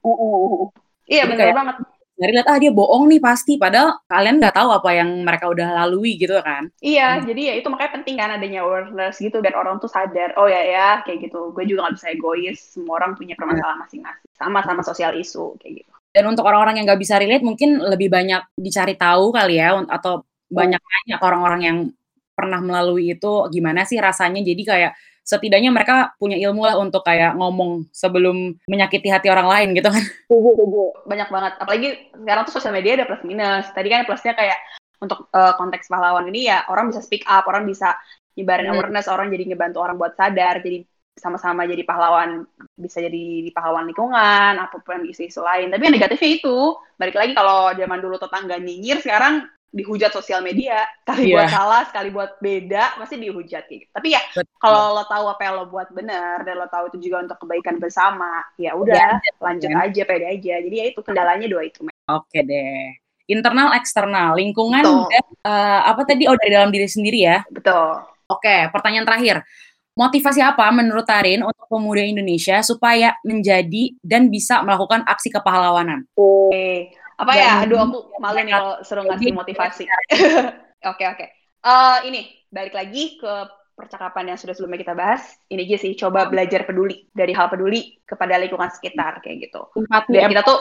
Iya, 1.04 1.28
Jadi 1.28 1.30
benar 1.36 1.44
kayak- 1.44 1.56
banget. 1.60 1.76
Dari 2.22 2.32
lihat 2.36 2.46
ah 2.46 2.58
dia 2.62 2.70
bohong 2.70 3.04
nih 3.10 3.18
pasti 3.18 3.52
padahal 3.58 3.88
kalian 4.06 4.36
nggak 4.40 4.54
tahu 4.54 4.70
apa 4.70 4.90
yang 4.94 5.10
mereka 5.26 5.50
udah 5.50 5.68
lalui 5.82 6.14
gitu 6.22 6.38
kan 6.40 6.70
Iya, 6.80 7.08
Hmm. 7.18 7.26
jadi 7.28 7.42
ya 7.50 7.54
itu 7.58 7.68
makanya 7.72 7.92
penting 7.98 8.14
kan 8.20 8.30
adanya 8.36 8.58
awareness 8.66 9.14
gitu 9.18 9.36
biar 9.44 9.54
orang 9.54 9.76
tuh 9.82 9.90
sadar, 9.90 10.30
oh 10.38 10.46
ya 10.46 10.62
ya 10.74 10.88
kayak 11.04 11.18
gitu. 11.26 11.50
Gue 11.54 11.64
juga 11.66 11.86
nggak 11.86 11.94
bisa 11.98 12.08
egois, 12.14 12.58
semua 12.74 12.94
orang 12.98 13.12
punya 13.18 13.34
permasalahan 13.38 13.78
masing-masing, 13.82 14.30
sama-sama 14.34 14.82
sosial 14.82 15.12
isu 15.18 15.58
kayak 15.60 15.82
gitu. 15.82 15.92
dan 16.12 16.24
untuk 16.28 16.44
orang-orang 16.44 16.76
yang 16.76 16.84
nggak 16.84 17.00
bisa 17.00 17.16
relate 17.16 17.40
mungkin 17.40 17.80
lebih 17.80 18.12
banyak 18.12 18.44
dicari 18.60 19.00
tahu 19.00 19.32
kali 19.32 19.56
ya 19.56 19.80
atau 19.88 20.20
banyak 20.52 20.76
nanya 20.76 21.16
ke 21.16 21.24
orang-orang 21.24 21.60
yang 21.64 21.78
pernah 22.36 22.60
melalui 22.60 23.16
itu 23.16 23.32
gimana 23.48 23.88
sih 23.88 23.96
rasanya 23.96 24.40
jadi 24.44 24.62
kayak 24.64 24.92
setidaknya 25.22 25.70
mereka 25.70 26.12
punya 26.18 26.34
ilmu 26.36 26.66
lah 26.66 26.76
untuk 26.78 27.06
kayak 27.06 27.38
ngomong 27.38 27.86
sebelum 27.94 28.58
menyakiti 28.66 29.08
hati 29.08 29.30
orang 29.30 29.46
lain 29.46 29.68
gitu 29.78 29.88
kan. 29.88 30.04
Banyak 31.10 31.28
banget. 31.30 31.52
Apalagi 31.62 31.88
sekarang 32.12 32.42
tuh 32.46 32.54
sosial 32.54 32.74
media 32.74 32.98
ada 32.98 33.06
plus 33.06 33.22
minus. 33.22 33.70
Tadi 33.70 33.88
kan 33.88 34.04
plusnya 34.04 34.34
kayak 34.34 34.58
untuk 35.02 35.26
uh, 35.34 35.54
konteks 35.58 35.90
pahlawan 35.90 36.30
ini 36.30 36.46
ya 36.50 36.66
orang 36.70 36.90
bisa 36.90 37.02
speak 37.02 37.26
up, 37.26 37.46
orang 37.50 37.66
bisa 37.66 37.94
nyebarin 38.38 38.70
hmm. 38.70 38.74
awareness, 38.78 39.10
orang 39.10 39.30
jadi 39.30 39.44
ngebantu 39.50 39.78
orang 39.82 39.98
buat 39.98 40.14
sadar, 40.14 40.62
jadi 40.62 40.86
sama-sama 41.12 41.68
jadi 41.68 41.84
pahlawan 41.84 42.48
bisa 42.72 43.04
jadi 43.04 43.44
di 43.44 43.50
pahlawan 43.52 43.84
lingkungan 43.84 44.56
apa 44.56 44.80
pun 44.80 45.04
isu-isu 45.04 45.44
lain 45.44 45.68
tapi 45.68 45.84
yang 45.84 45.94
negatifnya 46.00 46.40
itu 46.40 46.56
balik 46.96 47.16
lagi 47.20 47.36
kalau 47.36 47.68
zaman 47.76 48.00
dulu 48.00 48.16
tetangga 48.16 48.56
nyinyir 48.56 48.96
sekarang 49.04 49.44
dihujat 49.72 50.12
sosial 50.12 50.44
media 50.44 50.84
sekali 51.00 51.32
yeah. 51.32 51.34
buat 51.40 51.48
salah 51.48 51.82
sekali 51.88 52.08
buat 52.12 52.36
beda 52.38 53.00
pasti 53.00 53.16
dihujat 53.16 53.64
gitu. 53.72 53.88
Tapi 53.88 54.12
ya 54.12 54.20
kalau 54.60 54.92
lo 54.92 55.08
tahu 55.08 55.24
apa 55.32 55.42
yang 55.48 55.54
lo 55.56 55.64
buat 55.72 55.88
benar 55.90 56.44
dan 56.44 56.60
lo 56.60 56.68
tahu 56.68 56.92
itu 56.92 57.08
juga 57.08 57.24
untuk 57.24 57.40
kebaikan 57.40 57.80
bersama 57.80 58.44
ya 58.60 58.76
udah 58.76 59.18
yeah. 59.18 59.40
lanjut 59.40 59.72
yeah. 59.72 59.84
aja 59.88 60.02
pede 60.04 60.26
aja. 60.28 60.54
Jadi 60.60 60.76
ya 60.76 60.84
itu 60.92 61.00
kendalanya 61.00 61.48
dua 61.48 61.64
itu 61.64 61.88
oke 61.88 62.28
okay 62.28 62.44
deh. 62.44 63.00
Internal 63.32 63.72
eksternal. 63.72 64.36
Lingkungan 64.36 64.84
dan 64.84 65.26
uh, 65.48 65.80
apa 65.88 66.04
tadi? 66.04 66.28
Oh 66.28 66.36
dari 66.36 66.52
dalam 66.52 66.68
diri 66.68 66.84
sendiri 66.84 67.24
ya? 67.24 67.40
Betul. 67.48 68.04
Oke 68.28 68.44
okay, 68.44 68.60
pertanyaan 68.68 69.08
terakhir. 69.08 69.40
Motivasi 69.92 70.40
apa 70.40 70.72
menurut 70.72 71.04
Tarin 71.04 71.44
untuk 71.44 71.68
pemuda 71.68 72.00
Indonesia 72.00 72.64
supaya 72.64 73.12
menjadi 73.28 73.92
dan 74.00 74.32
bisa 74.32 74.64
melakukan 74.64 75.04
aksi 75.04 75.28
kepahlawanan? 75.28 76.08
Oke, 76.16 76.96
apa 77.22 77.32
ya? 77.38 77.52
Aduh, 77.62 77.78
aku 77.78 77.98
malu 78.18 78.42
nih 78.42 78.54
kalau 78.58 78.72
seru 78.82 79.02
ngasih 79.06 79.32
motivasi. 79.34 79.84
Oke, 80.90 81.06
oke. 81.06 81.26
Eh, 81.62 81.98
ini 82.10 82.20
balik 82.50 82.74
lagi 82.74 83.14
ke 83.22 83.32
percakapan 83.82 84.30
yang 84.30 84.38
sudah 84.38 84.54
sebelumnya 84.54 84.86
kita 84.86 84.94
bahas, 84.94 85.34
ini 85.50 85.66
aja 85.66 85.82
sih 85.82 85.98
coba 85.98 86.30
belajar 86.30 86.62
peduli 86.62 87.10
dari 87.10 87.34
hal 87.34 87.50
peduli 87.50 87.98
kepada 88.06 88.38
lingkungan 88.38 88.70
sekitar 88.70 89.18
kayak 89.18 89.50
gitu. 89.50 89.66
Biar 90.06 90.30
kita 90.30 90.46
tuh 90.46 90.58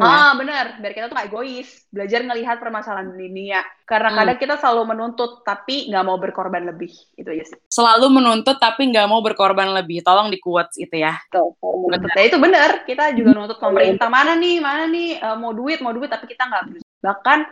ah 0.00 0.32
benar, 0.32 0.80
biar 0.80 0.92
kita 0.96 1.06
tuh 1.12 1.16
gak 1.20 1.28
egois, 1.28 1.68
belajar 1.92 2.24
ngelihat 2.24 2.56
permasalahan 2.56 3.12
dunia. 3.12 3.60
Karena 3.84 4.08
hmm. 4.08 4.16
kadang 4.16 4.38
kita 4.40 4.54
selalu 4.56 4.82
menuntut 4.96 5.44
tapi 5.44 5.92
nggak 5.92 6.04
mau 6.08 6.16
berkorban 6.16 6.64
lebih, 6.64 6.88
itu 7.20 7.28
aja 7.28 7.44
sih. 7.52 7.58
Selalu 7.68 8.08
menuntut 8.08 8.56
tapi 8.56 8.88
nggak 8.88 9.04
mau 9.04 9.20
berkorban 9.20 9.68
lebih, 9.76 10.00
tolong 10.00 10.32
di 10.32 10.40
quotes 10.40 10.80
itu 10.80 10.96
ya. 10.96 11.20
Tuh, 11.28 11.52
menuntut. 11.60 12.08
Ya 12.16 12.24
itu 12.24 12.40
benar, 12.40 12.88
kita 12.88 13.12
juga 13.12 13.36
nuntut 13.36 13.60
pemerintah 13.60 14.08
mana 14.08 14.32
nih, 14.32 14.56
mana 14.64 14.88
nih 14.88 15.20
uh, 15.20 15.36
mau 15.36 15.52
duit, 15.52 15.84
mau 15.84 15.92
duit 15.92 16.08
tapi 16.08 16.24
kita 16.24 16.48
nggak 16.48 16.80
bahkan 17.02 17.44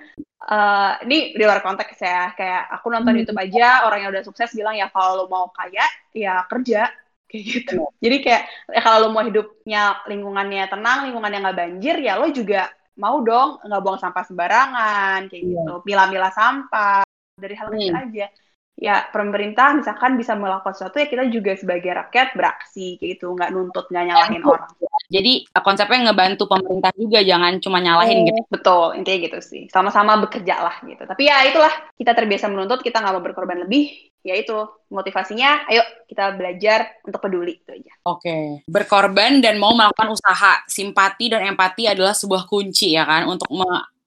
uh, 0.49 0.93
ini 1.05 1.37
di 1.37 1.43
luar 1.45 1.61
konteks 1.61 2.01
ya 2.01 2.33
kayak 2.33 2.73
aku 2.73 2.87
nonton 2.89 3.13
hmm. 3.13 3.21
YouTube 3.25 3.41
aja 3.41 3.85
orang 3.85 3.99
yang 4.07 4.11
udah 4.15 4.25
sukses 4.25 4.51
bilang 4.57 4.77
ya 4.79 4.89
kalau 4.89 5.25
lo 5.25 5.27
mau 5.29 5.53
kaya 5.53 5.85
ya 6.17 6.45
kerja. 6.49 6.89
Kayak 7.31 7.47
gitu. 7.47 7.87
Jadi 8.03 8.17
kayak 8.27 8.43
ya 8.75 8.81
kalau 8.83 9.07
lo 9.07 9.09
mau 9.15 9.23
hidupnya 9.23 10.03
lingkungannya 10.11 10.67
tenang 10.67 11.07
lingkungannya 11.07 11.39
nggak 11.47 11.59
banjir 11.63 11.97
ya 12.03 12.19
lo 12.19 12.27
juga 12.35 12.67
mau 12.99 13.23
dong 13.23 13.63
nggak 13.63 13.83
buang 13.87 14.03
sampah 14.03 14.27
sembarangan 14.27 15.31
kayak 15.31 15.39
yeah. 15.47 15.63
gitu. 15.63 15.75
Milah-milah 15.87 16.35
sampah 16.35 17.07
dari 17.39 17.55
hal 17.55 17.71
kecil 17.71 17.95
hmm. 17.95 18.03
aja. 18.03 18.27
Ya 18.75 19.07
pemerintah 19.15 19.79
misalkan 19.79 20.19
bisa 20.19 20.35
melakukan 20.35 20.75
sesuatu 20.75 20.99
ya 20.99 21.07
kita 21.07 21.31
juga 21.31 21.55
sebagai 21.55 21.95
rakyat 22.03 22.35
beraksi 22.35 22.99
gitu. 22.99 23.31
Nggak 23.31 23.55
nuntut 23.55 23.87
nggak 23.87 24.05
nyalahin 24.11 24.43
orang 24.43 24.75
jadi 25.11 25.43
konsepnya 25.59 26.07
ngebantu 26.11 26.47
pemerintah 26.47 26.95
juga 26.95 27.19
jangan 27.27 27.59
cuma 27.59 27.83
nyalahin 27.83 28.23
oh, 28.23 28.27
gitu. 28.31 28.41
betul 28.47 28.87
intinya 28.95 29.19
gitu 29.27 29.39
sih. 29.43 29.63
Sama-sama 29.67 30.15
bekerja 30.23 30.63
lah 30.63 30.79
gitu. 30.87 31.03
Tapi 31.03 31.27
ya 31.27 31.43
itulah 31.51 31.75
kita 31.99 32.15
terbiasa 32.15 32.47
menuntut 32.47 32.79
kita 32.79 33.03
nggak 33.03 33.15
mau 33.19 33.25
berkorban 33.27 33.67
lebih 33.67 33.91
ya 34.23 34.39
itu. 34.39 34.55
Motivasinya 34.87 35.67
ayo 35.67 35.83
kita 36.07 36.39
belajar 36.39 37.03
untuk 37.03 37.19
peduli 37.19 37.59
itu 37.59 37.75
aja. 37.75 37.93
Oke. 38.07 38.63
Berkorban 38.71 39.43
dan 39.43 39.59
mau 39.59 39.75
melakukan 39.75 40.15
usaha. 40.15 40.63
Simpati 40.71 41.27
dan 41.35 41.43
empati 41.43 41.91
adalah 41.91 42.15
sebuah 42.15 42.47
kunci 42.47 42.95
ya 42.95 43.03
kan? 43.03 43.27
Untuk 43.27 43.51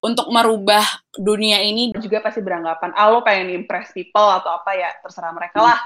untuk 0.04 0.28
merubah 0.32 0.88
dunia 1.20 1.60
ini. 1.64 1.92
Juga 2.00 2.24
pasti 2.24 2.40
beranggapan 2.40 2.96
ah 2.96 3.12
lo 3.12 3.20
pengen 3.28 3.52
impress 3.52 3.92
people 3.92 4.32
atau 4.40 4.56
apa 4.56 4.72
ya 4.72 4.88
terserah 5.04 5.36
mereka 5.36 5.60
lah 5.60 5.80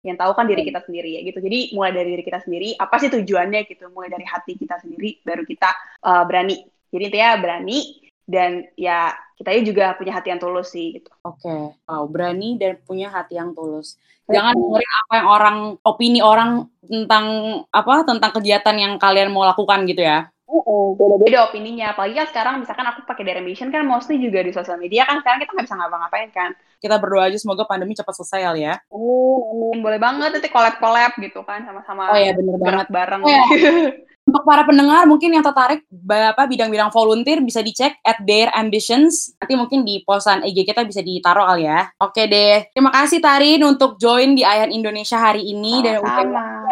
yang 0.00 0.16
tahu 0.16 0.32
kan 0.32 0.48
diri 0.48 0.64
kita 0.64 0.80
sendiri 0.80 1.16
ya 1.16 1.20
gitu. 1.24 1.38
Jadi 1.44 1.76
mulai 1.76 1.92
dari 1.92 2.16
diri 2.16 2.24
kita 2.24 2.40
sendiri 2.40 2.76
apa 2.80 2.96
sih 2.96 3.12
tujuannya 3.12 3.60
gitu? 3.68 3.92
Mulai 3.92 4.08
dari 4.12 4.26
hati 4.26 4.56
kita 4.56 4.80
sendiri 4.80 5.20
baru 5.20 5.44
kita 5.44 5.70
uh, 6.04 6.24
berani. 6.24 6.64
Jadi 6.90 7.02
intinya 7.12 7.30
berani 7.38 7.78
dan 8.24 8.64
ya 8.78 9.12
kita 9.36 9.56
juga 9.64 9.98
punya 9.98 10.16
hati 10.16 10.32
yang 10.32 10.40
tulus 10.40 10.72
sih 10.72 11.00
gitu. 11.00 11.10
Oke 11.26 11.44
okay. 11.44 11.62
wow 11.84 12.04
berani 12.08 12.56
dan 12.56 12.80
punya 12.84 13.12
hati 13.12 13.36
yang 13.36 13.52
tulus. 13.52 14.00
Jangan 14.30 14.54
dengerin 14.54 14.92
apa 15.06 15.14
yang 15.18 15.28
orang 15.28 15.56
opini 15.82 16.20
orang 16.22 16.50
tentang 16.86 17.26
apa 17.74 18.06
tentang 18.06 18.30
kegiatan 18.30 18.76
yang 18.78 18.94
kalian 18.96 19.34
mau 19.34 19.42
lakukan 19.42 19.82
gitu 19.90 20.06
ya. 20.06 20.30
Uh, 20.46 20.94
beda-beda 20.94 21.50
opininya. 21.50 21.94
Apalagi 21.94 22.14
kan 22.14 22.26
sekarang 22.30 22.54
misalkan 22.62 22.86
aku 22.86 23.02
pakai 23.06 23.22
Dare 23.26 23.42
Ambition 23.42 23.74
kan 23.74 23.82
mostly 23.82 24.22
juga 24.22 24.42
di 24.46 24.54
sosial 24.54 24.78
media 24.78 25.02
kan. 25.06 25.18
Sekarang 25.18 25.42
kita 25.42 25.50
nggak 25.54 25.66
bisa 25.66 25.78
ngapa-ngapain 25.78 26.30
kan. 26.30 26.50
Kita 26.80 26.96
berdoa 26.96 27.28
aja 27.28 27.36
semoga 27.36 27.68
pandemi 27.68 27.92
cepat 27.92 28.16
selesai 28.16 28.56
ya. 28.56 28.74
Oh, 28.88 29.76
boleh 29.76 30.00
banget 30.00 30.32
nanti 30.32 30.48
collab-collab 30.48 31.12
gitu 31.20 31.44
kan 31.44 31.62
sama-sama. 31.68 32.10
Oh 32.10 32.18
iya 32.18 32.32
bener 32.32 32.56
banget. 32.56 32.86
Bareng. 32.88 33.20
Oh, 33.22 33.28
iya. 33.28 33.44
Untuk 34.30 34.46
para 34.46 34.62
pendengar 34.62 35.10
mungkin 35.10 35.34
yang 35.34 35.42
tertarik 35.42 35.82
apa 36.06 36.46
bidang-bidang 36.46 36.94
volunteer 36.94 37.42
bisa 37.42 37.66
dicek 37.66 37.98
at 38.06 38.22
their 38.22 38.46
ambitions. 38.54 39.34
Nanti 39.42 39.58
mungkin 39.58 39.82
di 39.82 40.06
posan 40.06 40.46
IG 40.46 40.70
kita 40.70 40.86
bisa 40.86 41.02
ditaruh 41.02 41.50
kali 41.50 41.66
ya. 41.66 41.90
Oke 41.98 42.30
deh. 42.30 42.70
Terima 42.70 42.94
kasih 42.94 43.18
Tarin 43.18 43.64
untuk 43.66 43.98
join 43.98 44.38
di 44.38 44.46
Ayan 44.46 44.70
Indonesia 44.70 45.18
hari 45.18 45.50
ini 45.50 45.82
dan 45.82 45.98
udah 45.98 46.22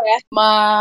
ya 0.03 0.19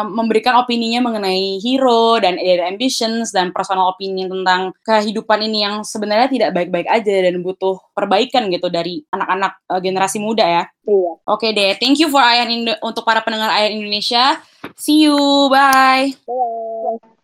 memberikan 0.07 0.59
opininya 0.61 1.01
mengenai 1.03 1.59
hero 1.61 2.17
dan 2.21 2.37
ya, 2.37 2.61
ada 2.61 2.71
ambitions 2.71 3.33
dan 3.33 3.51
personal 3.51 3.91
opinion 3.91 4.29
tentang 4.29 4.73
kehidupan 4.85 5.41
ini 5.45 5.65
yang 5.65 5.75
sebenarnya 5.81 6.27
tidak 6.29 6.49
baik-baik 6.53 6.87
aja 6.89 7.15
dan 7.29 7.41
butuh 7.41 7.79
perbaikan 7.93 8.49
gitu 8.53 8.67
dari 8.69 9.03
anak-anak 9.13 9.53
uh, 9.69 9.81
generasi 9.81 10.17
muda 10.21 10.45
ya. 10.45 10.63
Iya. 10.87 11.11
Oke 11.27 11.49
okay 11.49 11.51
deh, 11.51 11.71
thank 11.79 11.99
you 11.99 12.07
for 12.07 12.21
Ayan 12.23 12.49
Indo 12.51 12.73
untuk 12.83 13.03
para 13.03 13.21
pendengar 13.21 13.51
Ayan 13.53 13.83
Indonesia. 13.83 14.39
See 14.75 15.07
you, 15.07 15.17
bye. 15.49 16.13
Bye. 16.23 17.17